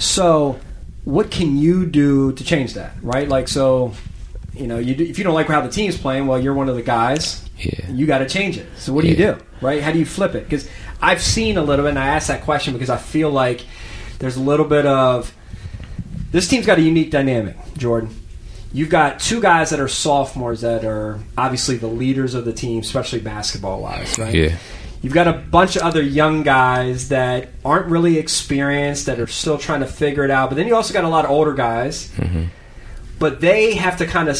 So, 0.00 0.58
what 1.04 1.30
can 1.30 1.56
you 1.56 1.86
do 1.86 2.32
to 2.32 2.44
change 2.44 2.74
that? 2.74 2.94
Right, 3.02 3.28
like 3.28 3.48
so. 3.48 3.92
You 4.52 4.66
know, 4.66 4.78
you 4.78 4.96
do, 4.96 5.04
if 5.04 5.16
you 5.16 5.22
don't 5.24 5.34
like 5.34 5.46
how 5.46 5.60
the 5.60 5.70
team's 5.70 5.96
playing, 5.96 6.26
well, 6.26 6.38
you're 6.38 6.52
one 6.52 6.68
of 6.68 6.74
the 6.74 6.82
guys. 6.82 7.48
Yeah. 7.56 7.88
you 7.90 8.06
got 8.06 8.18
to 8.18 8.28
change 8.28 8.56
it. 8.58 8.66
So 8.76 8.92
what 8.92 9.02
do 9.02 9.08
you 9.08 9.16
do? 9.16 9.36
Right? 9.60 9.82
How 9.82 9.92
do 9.92 9.98
you 9.98 10.04
flip 10.04 10.34
it? 10.34 10.44
Because 10.44 10.68
I've 11.00 11.22
seen 11.22 11.56
a 11.56 11.62
little 11.62 11.84
bit, 11.84 11.90
and 11.90 11.98
I 11.98 12.08
asked 12.08 12.28
that 12.28 12.42
question 12.42 12.72
because 12.72 12.90
I 12.90 12.96
feel 12.96 13.30
like 13.30 13.64
there's 14.18 14.36
a 14.36 14.40
little 14.40 14.66
bit 14.66 14.86
of 14.86 15.32
this 16.30 16.48
team's 16.48 16.66
got 16.66 16.78
a 16.78 16.82
unique 16.82 17.10
dynamic. 17.10 17.56
Jordan, 17.76 18.14
you've 18.72 18.90
got 18.90 19.20
two 19.20 19.40
guys 19.40 19.70
that 19.70 19.80
are 19.80 19.88
sophomores 19.88 20.60
that 20.62 20.84
are 20.84 21.20
obviously 21.36 21.76
the 21.76 21.86
leaders 21.86 22.34
of 22.34 22.44
the 22.44 22.52
team, 22.52 22.80
especially 22.80 23.20
basketball 23.20 23.80
wise. 23.80 24.18
Right? 24.18 24.34
Yeah. 24.34 24.56
You've 25.02 25.14
got 25.14 25.28
a 25.28 25.32
bunch 25.32 25.76
of 25.76 25.82
other 25.82 26.02
young 26.02 26.42
guys 26.42 27.08
that 27.08 27.48
aren't 27.64 27.86
really 27.86 28.18
experienced, 28.18 29.06
that 29.06 29.18
are 29.18 29.26
still 29.26 29.56
trying 29.56 29.80
to 29.80 29.86
figure 29.86 30.24
it 30.24 30.30
out. 30.30 30.50
But 30.50 30.56
then 30.56 30.66
you 30.66 30.76
also 30.76 30.92
got 30.92 31.04
a 31.04 31.08
lot 31.08 31.24
of 31.24 31.30
older 31.30 31.54
guys, 31.54 32.08
mm-hmm. 32.16 32.44
but 33.18 33.40
they 33.40 33.74
have 33.76 33.96
to 33.98 34.06
kind 34.06 34.28
of, 34.28 34.38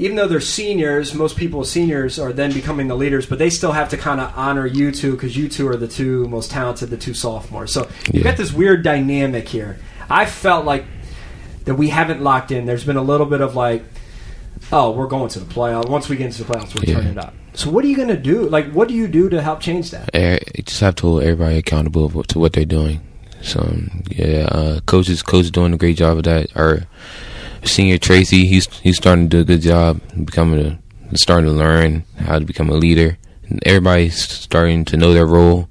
even 0.00 0.16
though 0.16 0.26
they're 0.26 0.40
seniors, 0.40 1.14
most 1.14 1.36
people 1.36 1.62
seniors 1.64 2.18
are 2.18 2.32
then 2.32 2.52
becoming 2.52 2.88
the 2.88 2.96
leaders, 2.96 3.26
but 3.26 3.38
they 3.38 3.48
still 3.48 3.70
have 3.72 3.90
to 3.90 3.96
kind 3.96 4.20
of 4.20 4.32
honor 4.36 4.66
you 4.66 4.90
two 4.90 5.12
because 5.12 5.36
you 5.36 5.48
two 5.48 5.68
are 5.68 5.76
the 5.76 5.86
two 5.86 6.26
most 6.28 6.50
talented, 6.50 6.90
the 6.90 6.96
two 6.96 7.14
sophomores. 7.14 7.70
So 7.72 7.88
you've 8.06 8.24
Yeah. 8.24 8.30
got 8.32 8.36
this 8.36 8.52
weird 8.52 8.82
dynamic 8.82 9.48
here. 9.48 9.78
I 10.10 10.26
felt 10.26 10.64
like 10.64 10.84
that 11.64 11.76
we 11.76 11.90
haven't 11.90 12.22
locked 12.22 12.50
in. 12.50 12.66
There's 12.66 12.82
been 12.84 12.96
a 12.96 13.02
little 13.02 13.26
bit 13.26 13.40
of 13.40 13.54
like, 13.54 13.84
oh, 14.72 14.90
we're 14.90 15.06
going 15.06 15.28
to 15.28 15.38
the 15.38 15.46
playoffs. 15.54 15.88
Once 15.88 16.08
we 16.08 16.16
get 16.16 16.26
into 16.26 16.42
the 16.42 16.52
playoffs, 16.52 16.74
we're 16.74 16.90
Yeah. 16.90 16.96
turning 16.96 17.12
it 17.12 17.18
up. 17.18 17.34
So 17.54 17.70
what 17.70 17.84
are 17.84 17.88
you 17.88 17.96
going 17.96 18.08
to 18.08 18.16
do? 18.16 18.48
Like, 18.48 18.70
what 18.72 18.88
do 18.88 18.94
you 18.94 19.06
do 19.08 19.28
to 19.28 19.42
help 19.42 19.60
change 19.60 19.90
that? 19.90 20.10
Eh, 20.14 20.38
You 20.56 20.62
just 20.64 20.80
have 20.80 20.94
to 20.96 21.02
hold 21.02 21.22
everybody 21.22 21.58
accountable 21.58 22.08
to 22.22 22.38
what 22.38 22.52
they're 22.54 22.64
doing. 22.64 23.00
So 23.42 23.60
yeah, 24.08 24.46
uh, 24.50 24.80
coaches 24.86 25.22
coach 25.22 25.50
doing 25.50 25.74
a 25.74 25.76
great 25.76 25.96
job 25.96 26.16
of 26.18 26.24
that. 26.24 26.54
Our 26.56 26.84
senior 27.64 27.98
Tracy, 27.98 28.46
he's 28.46 28.66
he's 28.78 28.96
starting 28.96 29.28
to 29.28 29.36
do 29.36 29.40
a 29.40 29.44
good 29.44 29.60
job 29.62 30.00
becoming 30.24 30.60
a 31.12 31.16
starting 31.18 31.46
to 31.50 31.52
learn 31.52 32.04
how 32.18 32.38
to 32.38 32.44
become 32.44 32.70
a 32.70 32.74
leader. 32.74 33.18
And 33.48 33.60
everybody's 33.66 34.16
starting 34.22 34.84
to 34.86 34.96
know 34.96 35.12
their 35.12 35.26
role. 35.26 35.68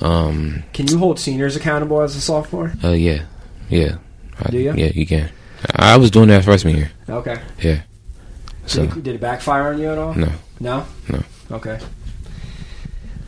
Um, 0.00 0.62
Can 0.72 0.86
you 0.86 0.96
hold 0.98 1.18
seniors 1.18 1.56
accountable 1.56 2.00
as 2.00 2.16
a 2.16 2.20
sophomore? 2.20 2.72
uh, 2.82 2.92
yeah, 2.92 3.24
yeah, 3.68 3.96
I- 4.42 4.50
Do 4.50 4.58
ya? 4.58 4.72
Yeah, 4.74 4.92
you 4.94 5.06
can. 5.06 5.28
I 5.76 5.98
was 5.98 6.10
doing 6.10 6.28
that 6.28 6.44
freshman 6.44 6.76
year. 6.76 6.90
Okay. 7.08 7.36
Yeah. 7.60 7.82
So 8.66 8.86
Did, 8.86 8.96
it, 8.98 9.02
did 9.02 9.14
it 9.16 9.20
backfire 9.20 9.68
on 9.72 9.78
you 9.80 9.90
at 9.90 9.98
all? 9.98 10.14
no, 10.14 10.32
No? 10.60 10.86
No. 11.08 11.22
Okay. 11.52 11.78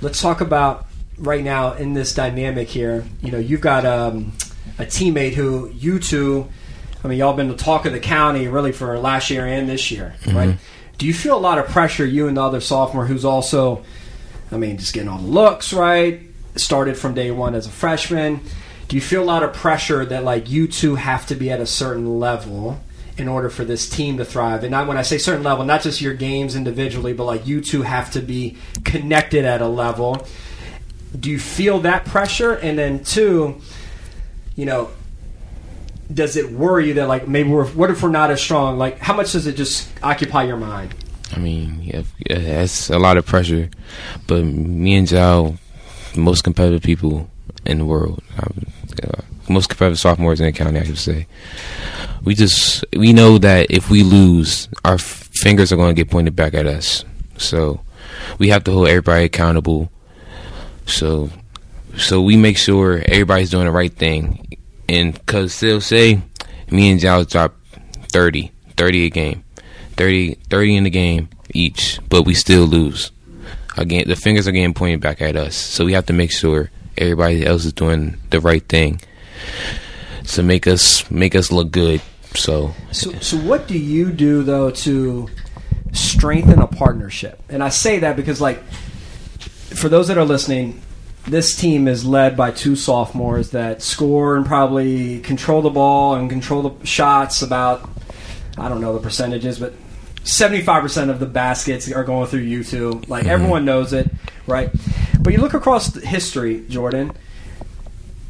Let's 0.00 0.20
talk 0.20 0.40
about 0.40 0.86
right 1.18 1.42
now 1.44 1.72
in 1.74 1.94
this 1.94 2.14
dynamic 2.14 2.68
here. 2.68 3.04
You 3.20 3.32
know, 3.32 3.38
you've 3.38 3.60
got 3.60 3.84
um, 3.84 4.32
a 4.78 4.84
teammate 4.84 5.34
who 5.34 5.70
you 5.70 5.98
two 5.98 6.48
I 7.04 7.08
mean, 7.08 7.18
y'all 7.18 7.32
been 7.32 7.48
the 7.48 7.56
talk 7.56 7.84
of 7.84 7.92
the 7.92 7.98
county 8.00 8.46
really 8.46 8.70
for 8.70 8.96
last 8.98 9.28
year 9.30 9.44
and 9.46 9.68
this 9.68 9.90
year, 9.90 10.14
Mm-hmm. 10.22 10.36
right? 10.36 10.56
Do 10.98 11.06
you 11.06 11.14
feel 11.14 11.36
a 11.36 11.40
lot 11.40 11.58
of 11.58 11.66
pressure, 11.66 12.06
you 12.06 12.28
and 12.28 12.36
the 12.36 12.42
other 12.42 12.60
sophomore, 12.60 13.06
who's 13.06 13.24
also, 13.24 13.82
I 14.52 14.56
mean, 14.56 14.78
just 14.78 14.92
getting 14.94 15.08
all 15.08 15.18
the 15.18 15.26
looks 15.26 15.72
right, 15.72 16.20
started 16.54 16.96
from 16.96 17.14
day 17.14 17.32
one 17.32 17.56
as 17.56 17.66
a 17.66 17.70
freshman? 17.70 18.40
Do 18.86 18.94
you 18.94 19.02
feel 19.02 19.20
a 19.20 19.24
lot 19.24 19.42
of 19.42 19.52
pressure 19.52 20.04
that 20.04 20.22
like 20.22 20.48
you 20.48 20.68
two 20.68 20.94
have 20.94 21.26
to 21.26 21.34
be 21.34 21.50
at 21.50 21.58
a 21.60 21.66
certain 21.66 22.20
level 22.20 22.80
in 23.22 23.28
order 23.28 23.48
for 23.48 23.64
this 23.64 23.88
team 23.88 24.18
to 24.18 24.24
thrive? 24.24 24.64
And 24.64 24.70
not 24.70 24.86
when 24.86 24.98
I 24.98 25.02
say 25.02 25.16
certain 25.16 25.42
level, 25.42 25.64
not 25.64 25.80
just 25.80 26.00
your 26.00 26.12
games 26.12 26.54
individually, 26.54 27.14
but 27.14 27.24
like 27.24 27.46
you 27.46 27.62
two 27.62 27.82
have 27.82 28.10
to 28.12 28.20
be 28.20 28.58
connected 28.84 29.44
at 29.44 29.62
a 29.62 29.68
level. 29.68 30.26
Do 31.18 31.30
you 31.30 31.38
feel 31.38 31.80
that 31.80 32.04
pressure? 32.04 32.52
And 32.52 32.78
then 32.78 33.04
two, 33.04 33.60
you 34.56 34.66
know, 34.66 34.90
does 36.12 36.36
it 36.36 36.50
worry 36.50 36.88
you 36.88 36.94
that 36.94 37.08
like 37.08 37.26
maybe 37.26 37.48
we're 37.48 37.66
what 37.66 37.90
if 37.90 38.02
we're 38.02 38.10
not 38.10 38.30
as 38.30 38.42
strong? 38.42 38.76
Like 38.76 38.98
how 38.98 39.14
much 39.14 39.32
does 39.32 39.46
it 39.46 39.56
just 39.56 39.88
occupy 40.02 40.44
your 40.44 40.58
mind? 40.58 40.94
I 41.34 41.38
mean, 41.38 41.80
yeah, 41.82 42.02
that's 42.28 42.90
a 42.90 42.98
lot 42.98 43.16
of 43.16 43.24
pressure. 43.24 43.70
But 44.26 44.44
me 44.44 44.96
and 44.96 45.08
Zhao, 45.08 45.56
most 46.14 46.44
competitive 46.44 46.82
people 46.82 47.30
in 47.64 47.78
the 47.78 47.84
world, 47.86 48.22
uh, 48.38 49.22
most 49.48 49.68
competitive 49.68 49.98
sophomores 49.98 50.40
in 50.40 50.46
the 50.46 50.52
county, 50.52 50.80
I 50.80 50.84
should 50.84 50.98
say. 50.98 51.26
We 52.24 52.34
just 52.34 52.84
we 52.92 53.12
know 53.12 53.38
that 53.38 53.70
if 53.70 53.90
we 53.90 54.02
lose, 54.02 54.68
our 54.84 54.98
fingers 54.98 55.72
are 55.72 55.76
going 55.76 55.94
to 55.94 56.00
get 56.00 56.10
pointed 56.10 56.36
back 56.36 56.54
at 56.54 56.66
us. 56.66 57.04
So 57.36 57.80
we 58.38 58.48
have 58.50 58.64
to 58.64 58.72
hold 58.72 58.88
everybody 58.88 59.24
accountable. 59.24 59.90
So 60.86 61.30
so 61.96 62.22
we 62.22 62.36
make 62.36 62.58
sure 62.58 63.02
everybody's 63.06 63.50
doing 63.50 63.66
the 63.66 63.72
right 63.72 63.92
thing. 63.92 64.56
And 64.88 65.14
because 65.14 65.58
they'll 65.60 65.80
say, 65.80 66.22
me 66.70 66.90
and 66.90 67.00
Zhao 67.00 67.28
drop 67.28 67.54
30, 68.08 68.50
30 68.76 69.06
a 69.06 69.10
game. 69.10 69.44
30, 69.96 70.34
30 70.48 70.76
in 70.76 70.84
the 70.84 70.90
game 70.90 71.28
each, 71.52 71.98
but 72.08 72.22
we 72.22 72.34
still 72.34 72.64
lose. 72.64 73.10
Again, 73.76 74.04
the 74.06 74.16
fingers 74.16 74.48
are 74.48 74.52
getting 74.52 74.74
pointed 74.74 75.00
back 75.00 75.20
at 75.20 75.36
us, 75.36 75.54
so 75.54 75.84
we 75.84 75.92
have 75.92 76.06
to 76.06 76.12
make 76.12 76.30
sure 76.30 76.70
everybody 76.96 77.44
else 77.44 77.64
is 77.64 77.72
doing 77.72 78.18
the 78.30 78.40
right 78.40 78.66
thing 78.68 79.00
to 80.28 80.42
make 80.42 80.66
us 80.66 81.10
make 81.10 81.34
us 81.34 81.50
look 81.50 81.70
good. 81.70 82.00
So 82.36 82.74
So 82.90 83.12
so 83.20 83.36
what 83.36 83.68
do 83.68 83.78
you 83.78 84.12
do 84.12 84.42
though 84.42 84.70
to 84.70 85.28
strengthen 85.92 86.60
a 86.60 86.66
partnership? 86.66 87.42
And 87.48 87.62
I 87.62 87.68
say 87.68 88.00
that 88.00 88.16
because 88.16 88.40
like 88.40 88.62
for 89.74 89.88
those 89.88 90.08
that 90.08 90.18
are 90.18 90.24
listening, 90.24 90.80
this 91.26 91.54
team 91.54 91.86
is 91.88 92.04
led 92.04 92.36
by 92.36 92.50
two 92.50 92.76
sophomores 92.76 93.50
that 93.50 93.82
score 93.82 94.36
and 94.36 94.44
probably 94.44 95.20
control 95.20 95.62
the 95.62 95.70
ball 95.70 96.14
and 96.14 96.28
control 96.28 96.62
the 96.62 96.86
shots 96.86 97.42
about 97.42 97.88
I 98.58 98.68
don't 98.68 98.80
know 98.80 98.92
the 98.92 99.00
percentages, 99.00 99.58
but 99.58 99.72
75% 100.24 101.10
of 101.10 101.20
the 101.20 101.26
baskets 101.26 101.90
are 101.90 102.04
going 102.04 102.26
through 102.26 102.40
you 102.40 102.62
two. 102.62 103.02
Like 103.08 103.22
mm-hmm. 103.22 103.30
everyone 103.30 103.64
knows 103.64 103.92
it, 103.92 104.10
right? 104.46 104.70
But 105.20 105.32
you 105.32 105.40
look 105.40 105.54
across 105.54 105.94
history, 106.02 106.64
Jordan, 106.68 107.12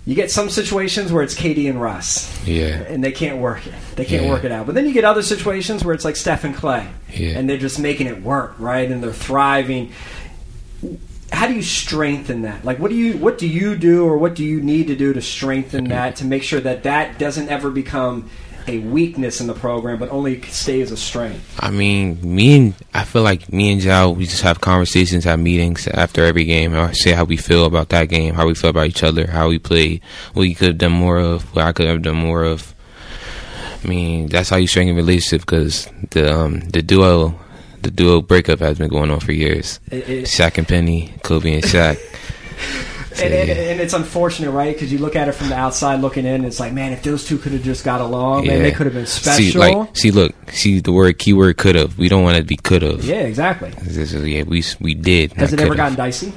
you 0.05 0.15
get 0.17 0.31
some 0.31 0.51
situations 0.51 1.13
where 1.13 1.23
it's 1.23 1.35
KD 1.35 1.71
and 1.71 1.81
Russ 1.81 2.29
yeah, 2.47 2.83
and 2.89 3.05
they 3.05 3.13
can't 3.13 3.39
work 3.39 3.67
it. 3.67 3.75
They 3.95 4.05
can't 4.05 4.25
Yeah. 4.25 4.31
work 4.31 4.45
it 4.45 4.51
out. 4.51 4.67
But 4.67 4.75
then 4.75 4.87
you 4.87 4.93
get 4.93 5.05
other 5.05 5.23
situations 5.23 5.85
where 5.85 5.95
it's 5.95 6.05
like 6.05 6.17
Steph 6.17 6.43
and 6.45 6.55
Clay, 6.55 6.87
Yeah. 7.13 7.39
and 7.39 7.49
they're 7.49 7.57
just 7.57 7.79
making 7.79 8.09
it 8.09 8.23
work, 8.23 8.55
right? 8.59 8.91
And 8.91 9.03
they're 9.03 9.13
thriving. 9.13 9.91
How 11.31 11.47
do 11.47 11.55
you 11.55 11.63
strengthen 11.63 12.43
that? 12.43 12.65
Like, 12.65 12.79
what 12.79 12.91
do 12.91 12.97
you 12.97 13.17
what 13.17 13.39
do 13.39 13.47
you 13.47 13.77
do, 13.77 14.05
or 14.05 14.19
what 14.19 14.35
do 14.35 14.45
you 14.45 14.61
need 14.61 14.89
to 14.89 14.97
do 14.97 15.13
to 15.13 15.23
strengthen 15.23 15.85
mm-hmm. 15.85 15.93
that 15.93 16.17
to 16.17 16.25
make 16.25 16.43
sure 16.43 16.61
that 16.61 16.83
that 16.83 17.19
doesn't 17.19 17.49
ever 17.49 17.71
become 17.71 18.29
a 18.69 18.79
weakness 18.79 19.41
in 19.41 19.47
the 19.47 19.55
program, 19.55 19.99
but 19.99 20.09
only 20.11 20.41
stays 20.43 20.91
a 20.91 20.97
strength? 20.97 21.57
I 21.61 21.71
mean, 21.71 22.19
me 22.23 22.57
and 22.57 22.75
I 22.95 23.05
feel 23.05 23.23
like 23.23 23.53
me 23.53 23.73
and 23.73 23.81
Zhao, 23.81 24.15
we 24.17 24.25
just 24.27 24.43
have 24.43 24.61
conversations, 24.61 25.25
have 25.25 25.39
meetings 25.41 25.87
after 25.89 26.25
every 26.25 26.45
game, 26.45 26.75
or 26.75 26.93
say 26.95 27.13
how 27.13 27.25
we 27.25 27.37
feel 27.37 27.65
about 27.67 27.89
that 27.91 28.09
game, 28.09 28.35
how 28.35 28.47
we 28.47 28.55
feel 28.55 28.71
about 28.71 28.87
each 28.87 29.03
other, 29.03 29.27
how 29.27 29.49
we 29.49 29.59
played, 29.59 30.01
what 30.35 30.43
you 30.45 30.55
could 30.55 30.69
have 30.69 30.79
done 30.79 30.93
more 30.93 31.19
of, 31.19 31.43
what 31.55 31.65
I 31.65 31.73
could 31.73 31.87
have 31.87 32.03
done 32.03 32.17
more 32.17 32.45
of. 32.45 32.75
I 33.85 33.89
mean, 33.89 34.29
that's 34.29 34.49
how 34.51 34.57
you 34.59 34.67
strengthen 34.69 34.95
relationship 34.97 35.41
because 35.41 35.89
the 36.11 36.33
um, 36.33 36.61
the 36.61 36.83
duo, 36.83 37.35
the 37.83 37.91
duo 37.91 38.23
breakup 38.23 38.61
has 38.61 38.79
been 38.79 38.89
going 38.91 39.11
on 39.11 39.19
for 39.21 39.33
years. 39.33 39.81
It- 39.91 40.09
it- 40.09 40.25
Shaq 40.27 40.57
and 40.59 40.69
Penny, 40.69 41.13
Kobe 41.25 41.53
and 41.55 41.65
Shaq. 41.65 41.99
And, 43.21 43.33
and, 43.35 43.51
and 43.51 43.81
it's 43.81 43.93
unfortunate, 43.95 44.51
right? 44.53 44.75
Because 44.75 44.93
you 44.93 44.99
look 44.99 45.17
at 45.17 45.29
it 45.29 45.33
from 45.33 45.49
the 45.49 45.57
outside 45.57 46.01
looking 46.01 46.25
in, 46.25 46.45
it's 46.45 46.59
like, 46.61 46.73
man, 46.73 46.93
if 46.93 47.03
those 47.03 47.25
two 47.27 47.39
could 47.39 47.53
have 47.53 47.63
just 47.63 47.85
got 47.85 48.01
along, 48.01 48.47
man, 48.47 48.63
they 48.63 48.71
could 48.73 48.87
have 48.87 48.95
been 48.95 49.07
special. 49.07 49.45
See, 49.53 49.59
like, 49.59 49.97
see, 49.97 50.11
look, 50.11 50.35
see 50.51 50.81
the 50.81 50.93
word 50.93 51.19
keyword 51.19 51.59
could 51.59 51.75
have. 51.75 51.99
We 51.99 52.09
don't 52.09 52.23
want 52.23 52.37
it 52.37 52.41
to 52.43 52.47
be 52.47 52.57
could 52.57 52.83
have. 52.83 53.05
yeah, 53.05 53.21
exactly. 53.21 53.73
Yeah, 53.91 54.45
we 54.45 54.63
we 54.81 54.95
did. 54.95 55.33
Has 55.35 55.53
it 55.53 55.61
ever 55.61 55.75
gotten 55.75 55.97
dicey? 55.97 56.33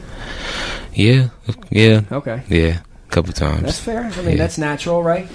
Yeah, 0.94 1.30
yeah, 1.70 2.02
Okay. 2.12 2.42
yeah, 2.48 2.80
a 3.08 3.12
couple 3.12 3.34
times. 3.34 3.64
That's 3.64 3.80
fair. 3.80 4.06
I 4.06 4.22
mean, 4.22 4.32
Yeah. 4.32 4.36
that's 4.38 4.58
natural, 4.58 5.04
right? 5.04 5.28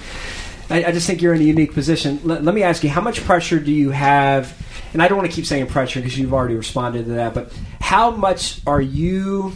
I, 0.69 0.85
I 0.85 0.91
just 0.91 1.05
think 1.05 1.21
you're 1.21 1.33
in 1.33 1.41
a 1.41 1.45
unique 1.45 1.73
position. 1.73 2.19
Let, 2.23 2.43
let 2.43 2.55
me 2.55 2.63
ask 2.63 2.83
you, 2.83 2.89
how 2.89 3.01
much 3.01 3.23
pressure 3.25 3.59
do 3.59 3.71
you 3.71 3.91
have? 3.91 4.57
And 4.93 5.01
I 5.03 5.07
don't 5.07 5.17
want 5.17 5.29
to 5.29 5.35
keep 5.35 5.45
saying 5.45 5.67
pressure 5.67 5.99
because 5.99 6.17
you've 6.17 6.33
already 6.33 6.55
responded 6.55 7.05
to 7.05 7.11
that, 7.11 7.33
but 7.33 7.53
how 7.79 8.11
much 8.11 8.59
are 8.65 8.81
you 8.81 9.53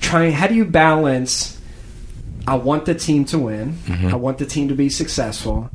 trying? 0.00 0.32
How 0.32 0.46
do 0.46 0.54
you 0.54 0.64
balance? 0.64 1.60
I 2.46 2.54
want 2.56 2.84
the 2.84 2.94
team 2.94 3.24
to 3.26 3.38
win. 3.38 3.72
Mm-hmm. 3.72 4.08
I 4.08 4.14
want 4.16 4.38
the 4.38 4.46
team 4.46 4.68
to 4.68 4.74
be 4.74 4.88
successful, 4.88 5.68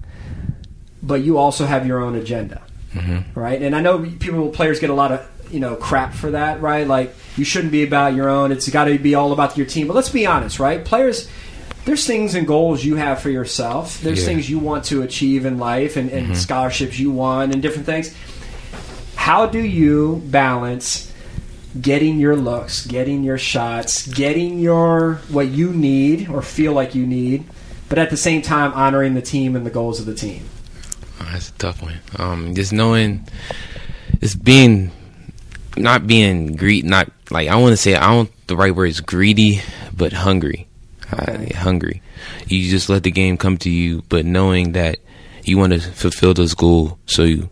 but 1.03 1.21
you 1.21 1.37
also 1.37 1.65
have 1.65 1.85
your 1.85 1.99
own 2.01 2.15
agenda, 2.15 2.61
Mm-hmm. 2.93 3.39
right? 3.39 3.61
And 3.61 3.75
I 3.75 3.81
know 3.81 3.99
people, 4.19 4.49
players 4.49 4.79
get 4.79 4.89
a 4.89 4.93
lot 4.93 5.11
of 5.11 5.27
you 5.51 5.59
know 5.59 5.75
crap 5.75 6.13
for 6.13 6.31
that, 6.31 6.61
right? 6.61 6.87
Like 6.87 7.13
you 7.35 7.43
shouldn't 7.43 7.71
be 7.73 7.83
about 7.83 8.13
your 8.15 8.29
own. 8.29 8.51
It's 8.53 8.69
got 8.69 8.85
to 8.85 8.97
be 8.97 9.15
all 9.15 9.31
about 9.33 9.57
your 9.57 9.65
team. 9.65 9.87
But 9.87 9.95
let's 9.95 10.09
be 10.09 10.25
honest, 10.25 10.59
right? 10.59 10.83
Players 10.85 11.29
there's 11.83 12.05
things 12.05 12.35
and 12.35 12.45
goals 12.45 12.85
you 12.85 12.95
have 12.97 13.19
for 13.21 13.29
yourself. 13.31 13.99
There's 14.01 14.19
Yeah. 14.19 14.25
things 14.27 14.49
you 14.49 14.59
want 14.59 14.85
to 14.85 15.01
achieve 15.01 15.45
in 15.47 15.57
life 15.57 15.97
and, 15.97 16.11
and 16.11 16.37
scholarships 16.37 16.99
you 16.99 17.09
want 17.11 17.53
and 17.53 17.61
different 17.61 17.87
things. 17.87 18.15
How 19.15 19.45
do 19.47 19.59
you 19.59 20.21
balance 20.27 21.10
getting 21.79 22.19
your 22.19 22.35
looks, 22.35 22.85
getting 22.85 23.23
your 23.23 23.37
shots, 23.37 24.07
getting 24.07 24.59
your 24.59 25.15
what 25.29 25.47
you 25.47 25.71
need 25.71 26.29
or 26.29 26.41
feel 26.41 26.73
like 26.73 26.95
you 26.95 27.05
need, 27.05 27.45
but 27.89 27.97
at 27.97 28.09
the 28.09 28.17
same 28.17 28.41
time 28.41 28.73
honoring 28.73 29.13
the 29.13 29.21
team 29.21 29.55
and 29.55 29.65
the 29.65 29.69
goals 29.69 29.99
of 29.99 30.05
the 30.05 30.15
team? 30.15 30.43
Oh, 31.19 31.29
that's 31.31 31.49
a 31.49 31.53
tough 31.53 31.81
one. 31.81 31.99
Um, 32.17 32.55
just 32.55 32.73
knowing, 32.73 33.27
just 34.19 34.43
being, 34.43 34.91
not 35.77 36.07
being 36.07 36.55
greed, 36.55 36.85
not 36.85 37.09
like 37.29 37.47
I 37.47 37.55
want 37.55 37.73
to 37.73 37.77
say 37.77 37.95
I 37.95 38.11
don't. 38.11 38.47
The 38.47 38.57
right 38.57 38.75
word 38.75 38.87
is 38.87 38.99
greedy, 38.99 39.61
but 39.95 40.11
hungry. 40.11 40.67
Okay. 41.13 41.51
Uh, 41.53 41.57
hungry. 41.57 42.01
You 42.47 42.69
just 42.69 42.89
let 42.89 43.03
the 43.03 43.11
game 43.11 43.37
come 43.37 43.57
to 43.59 43.69
you, 43.69 44.03
but 44.09 44.25
knowing 44.25 44.73
that 44.73 44.99
you 45.43 45.57
want 45.57 45.73
to 45.73 45.79
fulfill 45.79 46.33
those 46.33 46.53
goals, 46.53 46.93
so 47.05 47.23
you 47.23 47.49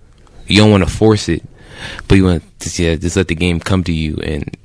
you 0.48 0.58
don't 0.58 0.72
want 0.72 0.84
to 0.84 0.90
force 0.90 1.30
it, 1.30 1.44
but 2.08 2.16
you 2.16 2.26
want 2.26 2.44
to 2.60 2.84
yeah, 2.84 2.96
just 2.96 3.16
let 3.16 3.28
the 3.28 3.36
game 3.36 3.60
come 3.60 3.84
to 3.86 3.92
you 3.94 4.18
and 4.24 4.56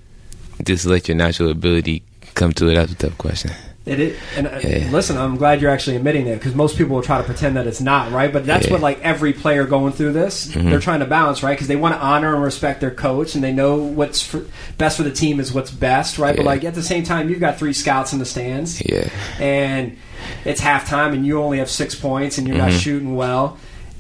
just 0.65 0.87
let 0.87 1.09
your 1.09 1.17
natural 1.17 1.51
ability 1.51 2.03
come 2.35 2.53
to 2.55 2.69
it. 2.69 2.75
That's 2.75 2.93
a 2.93 2.97
tough 2.97 3.19
question. 3.19 3.51
It 3.87 4.01
is, 4.01 4.19
and 4.35 4.47
uh, 4.47 4.61
Yeah. 4.65 4.89
listen, 4.91 5.19
I'm 5.19 5.37
glad 5.37 5.61
you're 5.61 5.71
actually 5.71 5.97
admitting 5.97 6.27
it 6.27 6.37
because 6.37 6.55
most 6.55 6.79
people 6.79 6.97
will 6.97 7.03
try 7.03 7.19
to 7.19 7.25
pretend 7.25 7.57
that 7.59 7.67
it's 7.67 7.83
not 7.83 8.11
right. 8.13 8.33
But 8.33 8.47
that's 8.47 8.65
Yeah. 8.67 8.73
what 8.73 8.81
like 8.81 8.99
every 9.03 9.35
player 9.35 9.67
going 9.67 9.93
through 9.93 10.13
this, 10.15 10.47
Mm-hmm. 10.47 10.71
they're 10.71 10.81
trying 10.81 11.01
to 11.01 11.05
balance, 11.07 11.43
right? 11.43 11.53
Because 11.53 11.69
they 11.69 11.77
want 11.77 11.95
to 11.95 12.01
honor 12.01 12.33
and 12.35 12.43
respect 12.43 12.81
their 12.81 12.91
coach, 12.91 13.35
and 13.35 13.45
they 13.45 13.53
know 13.53 13.77
what's 13.77 14.23
for, 14.23 14.43
best 14.79 14.97
for 14.97 15.03
the 15.03 15.11
team 15.11 15.39
is 15.39 15.53
what's 15.53 15.71
best, 15.71 16.19
right? 16.19 16.35
But 16.35 16.47
like 16.47 16.65
at 16.65 16.75
the 16.75 16.83
same 16.83 17.05
time, 17.05 17.29
you've 17.29 17.41
got 17.41 17.59
three 17.59 17.75
scouts 17.75 18.15
in 18.15 18.19
the 18.21 18.25
stands, 18.25 18.81
Yeah. 18.87 19.07
and 19.39 19.99
it's 20.47 20.63
halftime, 20.63 21.13
and 21.13 21.27
you 21.27 21.43
only 21.43 21.59
have 21.59 21.69
six 21.69 21.95
points, 21.95 22.39
and 22.39 22.49
you're 22.49 22.57
not 22.57 22.71
Mm-hmm. 22.71 22.79
shooting 22.79 23.17
well. 23.17 23.59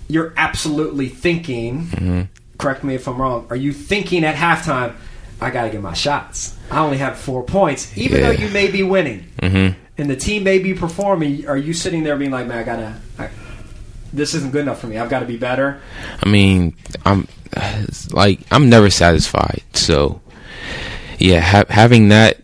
You're 0.09 0.33
absolutely 0.38 1.11
thinking. 1.11 1.88
Mm-hmm. 1.88 2.21
Correct 2.58 2.84
me 2.84 2.94
if 2.94 3.08
I'm 3.08 3.20
wrong. 3.20 3.46
Are 3.50 3.56
you 3.56 3.73
thinking 3.73 4.25
at 4.25 4.37
halftime? 4.37 4.94
I 5.40 5.50
got 5.50 5.64
to 5.64 5.70
get 5.70 5.82
my 5.82 5.92
shots. 5.94 6.56
I 6.70 6.78
only 6.80 6.99
have 6.99 7.18
four 7.18 7.42
points, 7.42 7.96
even 7.99 8.20
Yeah. 8.20 8.26
though 8.32 8.32
you 8.42 8.49
may 8.50 8.70
be 8.70 8.82
winning 8.82 9.26
Mm-hmm. 9.42 9.78
and 9.99 10.11
the 10.11 10.16
team 10.16 10.44
may 10.44 10.58
be 10.58 10.73
performing, 10.75 11.46
are 11.49 11.56
you 11.56 11.73
sitting 11.75 12.04
there 12.04 12.16
being 12.16 12.30
like, 12.30 12.46
man, 12.46 12.58
I 12.58 12.62
gotta, 12.62 12.94
this 14.12 14.34
isn't 14.34 14.52
good 14.52 14.62
enough 14.62 14.80
for 14.80 14.87
me. 14.87 14.96
I've 14.96 15.11
got 15.11 15.20
to 15.20 15.26
be 15.26 15.37
better. 15.37 15.80
I 16.23 16.28
mean, 16.28 16.76
I'm 17.04 17.26
like 18.12 18.40
I'm 18.50 18.68
never 18.70 18.88
satisfied. 18.90 19.62
So, 19.75 20.20
yeah, 21.18 21.40
ha- 21.40 21.64
having 21.68 22.08
that, 22.08 22.38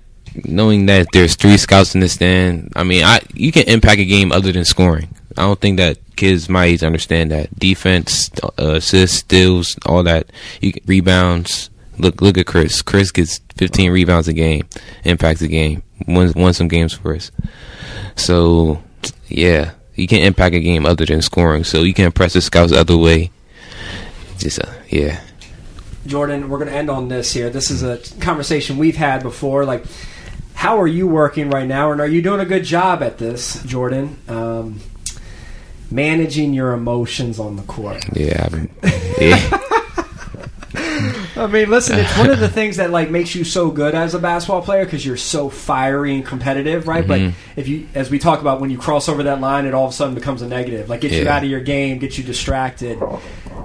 knowing 0.45 0.87
that 0.87 1.07
there's 1.12 1.37
three 1.37 1.57
scouts 1.57 1.95
in 1.95 2.00
the 2.00 2.09
stand. 2.09 2.73
I 2.76 2.83
mean, 2.85 3.05
I 3.05 3.21
you 3.35 3.52
can 3.52 3.69
impact 3.69 4.00
a 4.00 4.05
game 4.05 4.33
other 4.33 4.50
than 4.52 4.64
scoring. 4.64 5.14
I 5.37 5.42
don't 5.42 5.60
think 5.60 5.76
that 5.78 5.99
kids 6.16 6.49
my 6.49 6.66
age 6.66 6.82
understand 6.82 7.30
that 7.30 7.56
defense, 7.58 8.30
uh, 8.42 8.50
assists, 8.58 9.18
steals, 9.18 9.78
all 9.87 10.02
that. 10.02 10.30
You 10.60 10.72
rebounds. 10.87 11.70
Look, 11.99 12.20
look 12.22 12.38
at 12.38 12.46
Chris. 12.46 12.82
Chris 12.82 13.10
gets 13.10 13.40
15 13.56 13.90
rebounds 13.90 14.26
a 14.26 14.32
game, 14.32 14.66
impacts 15.04 15.42
a 15.42 15.49
game, 15.49 15.82
won 16.06 16.32
won 16.34 16.54
some 16.54 16.68
games 16.68 16.94
for 16.94 17.14
us. 17.14 17.30
So, 18.16 18.82
yeah, 19.28 19.72
You 19.94 20.06
can't 20.06 20.25
impact 20.25 20.54
a 20.54 20.60
game 20.60 20.87
other 20.87 21.04
than 21.04 21.20
scoring. 21.22 21.64
So 21.64 21.82
you 21.82 21.92
can 21.94 22.06
impress 22.06 22.32
the 22.32 22.40
scouts 22.40 22.72
the 22.72 22.80
other 22.80 22.96
way. 22.96 23.30
Just 24.38 24.60
uh, 24.60 24.72
yeah. 24.88 25.20
Jordan, 26.06 26.49
we're 26.49 26.58
going 26.58 26.70
to 26.70 26.76
end 26.76 26.90
on 26.90 27.08
this 27.08 27.32
here. 27.32 27.50
This 27.50 27.70
is 27.70 27.82
a 27.82 27.99
conversation 28.20 28.78
we've 28.78 28.96
had 28.96 29.22
before. 29.22 29.66
Like, 29.66 29.84
how 30.54 30.80
are 30.80 30.87
you 30.87 31.06
working 31.06 31.50
right 31.50 31.68
now, 31.68 31.92
and 31.92 32.00
are 32.00 32.06
you 32.06 32.22
doing 32.22 32.40
a 32.40 32.46
good 32.46 32.64
job 32.64 33.02
at 33.02 33.18
this, 33.18 33.62
Jordan? 33.64 34.18
Um, 34.28 34.80
managing 35.90 36.52
your 36.54 36.73
emotions 36.73 37.38
on 37.38 37.56
the 37.56 37.62
court. 37.62 38.04
Yeah, 38.14 38.49
yeah. 39.20 39.59
I 41.37 41.47
mean, 41.47 41.70
listen, 41.70 41.99
it's 41.99 42.16
one 42.18 42.28
of 42.30 42.38
the 42.38 42.49
things 42.49 42.76
that 42.76 42.90
like 42.90 43.11
makes 43.11 43.35
you 43.35 43.44
so 43.44 43.70
good 43.70 43.94
as 43.94 44.14
a 44.14 44.18
basketball 44.18 44.61
player 44.62 44.85
because 44.85 45.04
you're 45.06 45.16
so 45.16 45.49
fiery 45.49 46.14
and 46.14 46.25
competitive, 46.25 46.87
right? 46.87 47.04
Mhm. 47.04 47.09
But 47.09 47.32
if 47.61 47.66
you, 47.66 47.88
as 47.94 48.11
we 48.11 48.18
talk 48.18 48.40
about, 48.40 48.61
when 48.61 48.70
you 48.70 48.76
cross 48.78 49.09
over 49.09 49.23
that 49.23 49.40
line, 49.40 49.64
it 49.64 49.73
all 49.73 49.87
of 49.87 49.90
a 49.92 49.94
sudden 49.94 50.14
becomes 50.14 50.42
a 50.42 50.49
negative. 50.49 50.88
Like, 50.90 51.00
gets 51.00 51.14
you 51.14 51.26
out 51.28 51.42
of 51.42 51.49
your 51.49 51.61
game, 51.61 51.99
gets 51.99 52.18
you 52.18 52.25
distracted. 52.25 52.99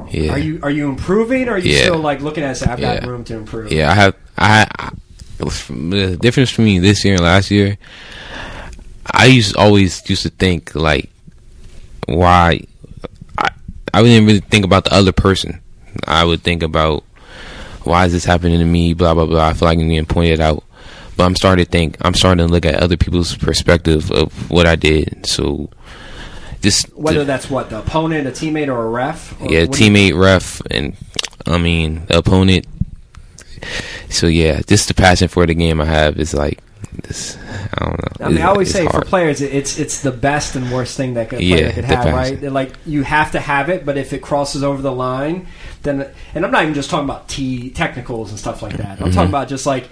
yeah. 0.09 0.31
Are 0.31 0.39
you 0.39 0.59
are 0.63 0.69
you 0.71 0.87
improving, 0.87 1.49
or 1.49 1.53
are 1.53 1.57
you 1.57 1.71
Yeah. 1.71 1.81
still 1.83 1.97
like 1.97 2.21
looking 2.21 2.43
at 2.43 2.51
it 2.51 2.55
say, 2.55 2.67
I've 2.67 2.79
got 2.79 3.03
room 3.05 3.23
to 3.25 3.35
improve? 3.35 3.71
Yeah, 3.71 3.91
I 3.91 3.95
have. 3.95 4.15
I, 4.37 4.67
I 4.79 4.89
the 5.37 6.17
difference 6.19 6.51
between 6.51 6.81
this 6.81 7.03
year 7.03 7.15
and 7.15 7.23
last 7.23 7.51
year. 7.51 7.77
I 9.11 9.25
used 9.25 9.55
always 9.57 10.01
used 10.09 10.23
to 10.23 10.29
think 10.29 10.73
like, 10.75 11.09
why? 12.05 12.61
I 13.37 13.49
I 13.93 14.03
didn't 14.03 14.25
really 14.27 14.39
think 14.39 14.65
about 14.65 14.85
the 14.85 14.93
other 14.93 15.11
person. 15.11 15.61
I 16.07 16.23
would 16.23 16.41
think 16.41 16.63
about 16.63 17.03
why 17.83 18.05
is 18.05 18.13
this 18.13 18.25
happening 18.25 18.59
to 18.59 18.65
me? 18.65 18.93
Blah 18.93 19.13
blah 19.13 19.25
blah. 19.25 19.47
I 19.47 19.53
feel 19.53 19.67
like 19.67 19.79
I'm 19.79 19.87
getting 19.87 20.05
pointed 20.05 20.39
out. 20.41 20.63
But 21.17 21.23
I'm 21.25 21.35
starting 21.35 21.63
to 21.63 21.71
think. 21.71 21.97
I'm 22.01 22.13
starting 22.13 22.45
to 22.45 22.51
look 22.51 22.65
at 22.65 22.75
other 22.75 22.97
people's 22.97 23.37
perspective 23.37 24.11
of 24.11 24.51
what 24.51 24.65
I 24.65 24.75
did. 24.75 25.25
So, 25.25 25.69
just 26.61 26.87
Whether 26.93 27.19
the- 27.19 27.25
that's 27.25 27.49
what 27.49 27.69
the 27.69 27.79
opponent, 27.79 28.27
a 28.27 28.31
teammate, 28.31 28.67
or 28.67 28.83
a 28.83 28.89
ref. 28.89 29.39
Or 29.41 29.49
yeah, 29.49 29.61
you- 29.61 29.67
teammate, 29.69 30.19
ref, 30.19 30.61
and 30.69 30.97
I 31.47 31.57
mean 31.57 32.05
the 32.07 32.17
opponent. 32.17 32.65
So 34.09 34.27
yeah, 34.27 34.61
just 34.67 34.89
the 34.89 34.93
passion 34.93 35.27
for 35.29 35.45
the 35.45 35.53
game 35.53 35.79
I 35.79 35.85
have 35.85 36.19
is 36.19 36.33
like 36.33 36.59
this. 37.03 37.37
I 37.73 37.85
don't 37.85 38.19
know. 38.19 38.25
I 38.25 38.29
mean, 38.29 38.41
I 38.41 38.45
always 38.47 38.69
it's 38.69 38.77
say 38.77 38.87
for 38.87 39.01
players, 39.01 39.41
it's 39.41 39.77
it's 39.79 40.01
the 40.01 40.11
best 40.11 40.55
and 40.55 40.71
worst 40.71 40.97
thing 40.97 41.13
that 41.15 41.27
a 41.27 41.37
player 41.37 41.41
Yeah, 41.41 41.71
could 41.71 41.85
have, 41.85 42.05
right? 42.13 42.41
Like 42.43 42.73
you 42.85 43.03
have 43.03 43.31
to 43.31 43.39
have 43.39 43.69
it, 43.69 43.85
but 43.85 43.97
if 43.97 44.13
it 44.13 44.21
crosses 44.21 44.63
over 44.63 44.81
the 44.81 44.91
line, 44.91 45.47
then 45.83 46.07
and 46.33 46.45
I'm 46.45 46.51
not 46.51 46.63
even 46.63 46.73
just 46.73 46.89
talking 46.89 47.05
about 47.05 47.27
t 47.27 47.69
technicals 47.69 48.29
and 48.31 48.39
stuff 48.39 48.61
like 48.61 48.77
that. 48.77 49.01
I'm 49.01 49.09
Mhm. 49.09 49.13
talking 49.13 49.29
about 49.29 49.47
just 49.47 49.65
like 49.65 49.87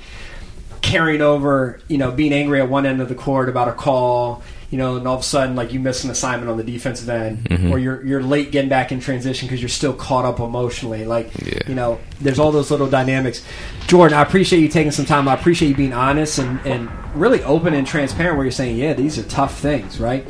carrying 0.82 1.22
over, 1.22 1.80
you 1.88 1.98
know, 1.98 2.12
being 2.12 2.34
angry 2.34 2.60
at 2.62 2.70
one 2.70 2.86
end 2.86 3.02
of 3.02 3.10
the 3.10 3.16
court 3.16 3.48
about 3.50 3.68
a 3.70 3.74
call, 3.74 4.44
you 4.74 4.80
know, 4.80 4.96
and 4.98 5.08
all 5.08 5.14
of 5.14 5.22
a 5.22 5.24
sudden 5.24 5.56
like 5.56 5.72
you 5.72 5.80
miss 5.80 6.04
an 6.04 6.10
assignment 6.10 6.50
on 6.50 6.58
the 6.58 6.64
defensive 6.64 7.08
end, 7.08 7.44
Mhm. 7.48 7.72
or 7.72 7.78
you're 7.78 8.04
you're 8.04 8.24
late 8.24 8.52
getting 8.52 8.70
back 8.72 8.92
in 8.92 9.00
transition 9.00 9.48
because 9.48 9.62
you're 9.62 9.70
still 9.70 9.94
caught 9.94 10.26
up 10.26 10.40
emotionally. 10.40 11.06
Like, 11.06 11.30
Yeah. 11.46 11.60
you 11.68 11.76
know, 11.76 12.00
there's 12.20 12.40
all 12.40 12.52
those 12.52 12.72
little 12.72 12.88
dynamics. 12.88 13.44
Jordan, 13.86 14.18
I 14.18 14.24
appreciate 14.24 14.62
you 14.62 14.68
taking 14.70 14.92
some 14.92 15.06
time. 15.06 15.28
I 15.28 15.36
appreciate 15.36 15.70
you 15.70 15.76
being 15.76 15.94
honest 15.94 16.40
and, 16.40 16.60
and 16.66 16.90
really 17.14 17.44
open 17.44 17.76
and 17.76 17.86
transparent 17.86 18.36
where 18.36 18.46
you're 18.46 18.52
saying, 18.52 18.76
yeah, 18.78 18.94
these 18.94 19.20
are 19.20 19.24
tough 19.24 19.60
things, 19.60 20.00
right? 20.00 20.26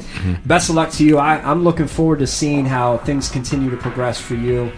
Best 0.45 0.69
of 0.69 0.75
luck 0.75 0.91
to 0.91 1.05
you. 1.05 1.17
I, 1.19 1.35
I'm 1.49 1.63
looking 1.63 1.87
forward 1.87 2.19
to 2.19 2.27
seeing 2.27 2.65
how 2.65 2.97
things 2.97 3.29
continue 3.29 3.69
to 3.69 3.77
progress 3.77 4.19
for 4.19 4.35
you, 4.35 4.73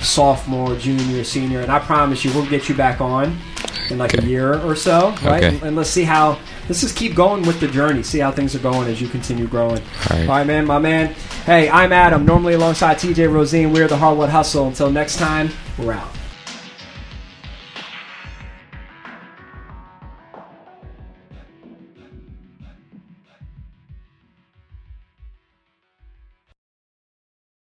sophomore, 0.00 0.74
junior, 0.76 1.24
senior, 1.24 1.60
and 1.60 1.70
I 1.72 1.78
promise 1.78 2.24
you, 2.24 2.32
we'll 2.34 2.46
get 2.50 2.68
you 2.68 2.74
back 2.74 3.00
on 3.00 3.38
in 3.90 3.98
like 3.98 4.14
a 4.14 4.22
year 4.24 4.60
or 4.60 4.76
so, 4.76 5.10
right? 5.22 5.42
Okay. 5.42 5.48
And, 5.48 5.62
and 5.62 5.76
let's 5.76 5.90
see 5.90 6.04
how. 6.04 6.38
Let's 6.68 6.82
just 6.82 6.96
keep 6.96 7.16
going 7.16 7.44
with 7.46 7.58
the 7.58 7.66
journey. 7.66 8.04
See 8.04 8.20
how 8.20 8.30
things 8.30 8.54
are 8.54 8.60
going 8.60 8.88
as 8.88 9.00
you 9.00 9.08
continue 9.08 9.48
growing. 9.48 9.80
All 9.80 10.16
right. 10.16 10.20
All 10.20 10.36
right, 10.36 10.46
man, 10.46 10.66
my 10.66 10.78
man. 10.78 11.14
Hey, 11.44 11.68
I'm 11.68 11.92
Adam. 11.92 12.24
Normally 12.24 12.54
alongside 12.54 12.98
TJ 12.98 13.32
Rosine. 13.32 13.72
We're 13.72 13.88
the 13.88 13.96
Hardwood 13.96 14.28
Hustle. 14.28 14.68
Until 14.68 14.90
next 14.90 15.16
time, 15.16 15.50
we're 15.78 15.92
out. 15.92 16.19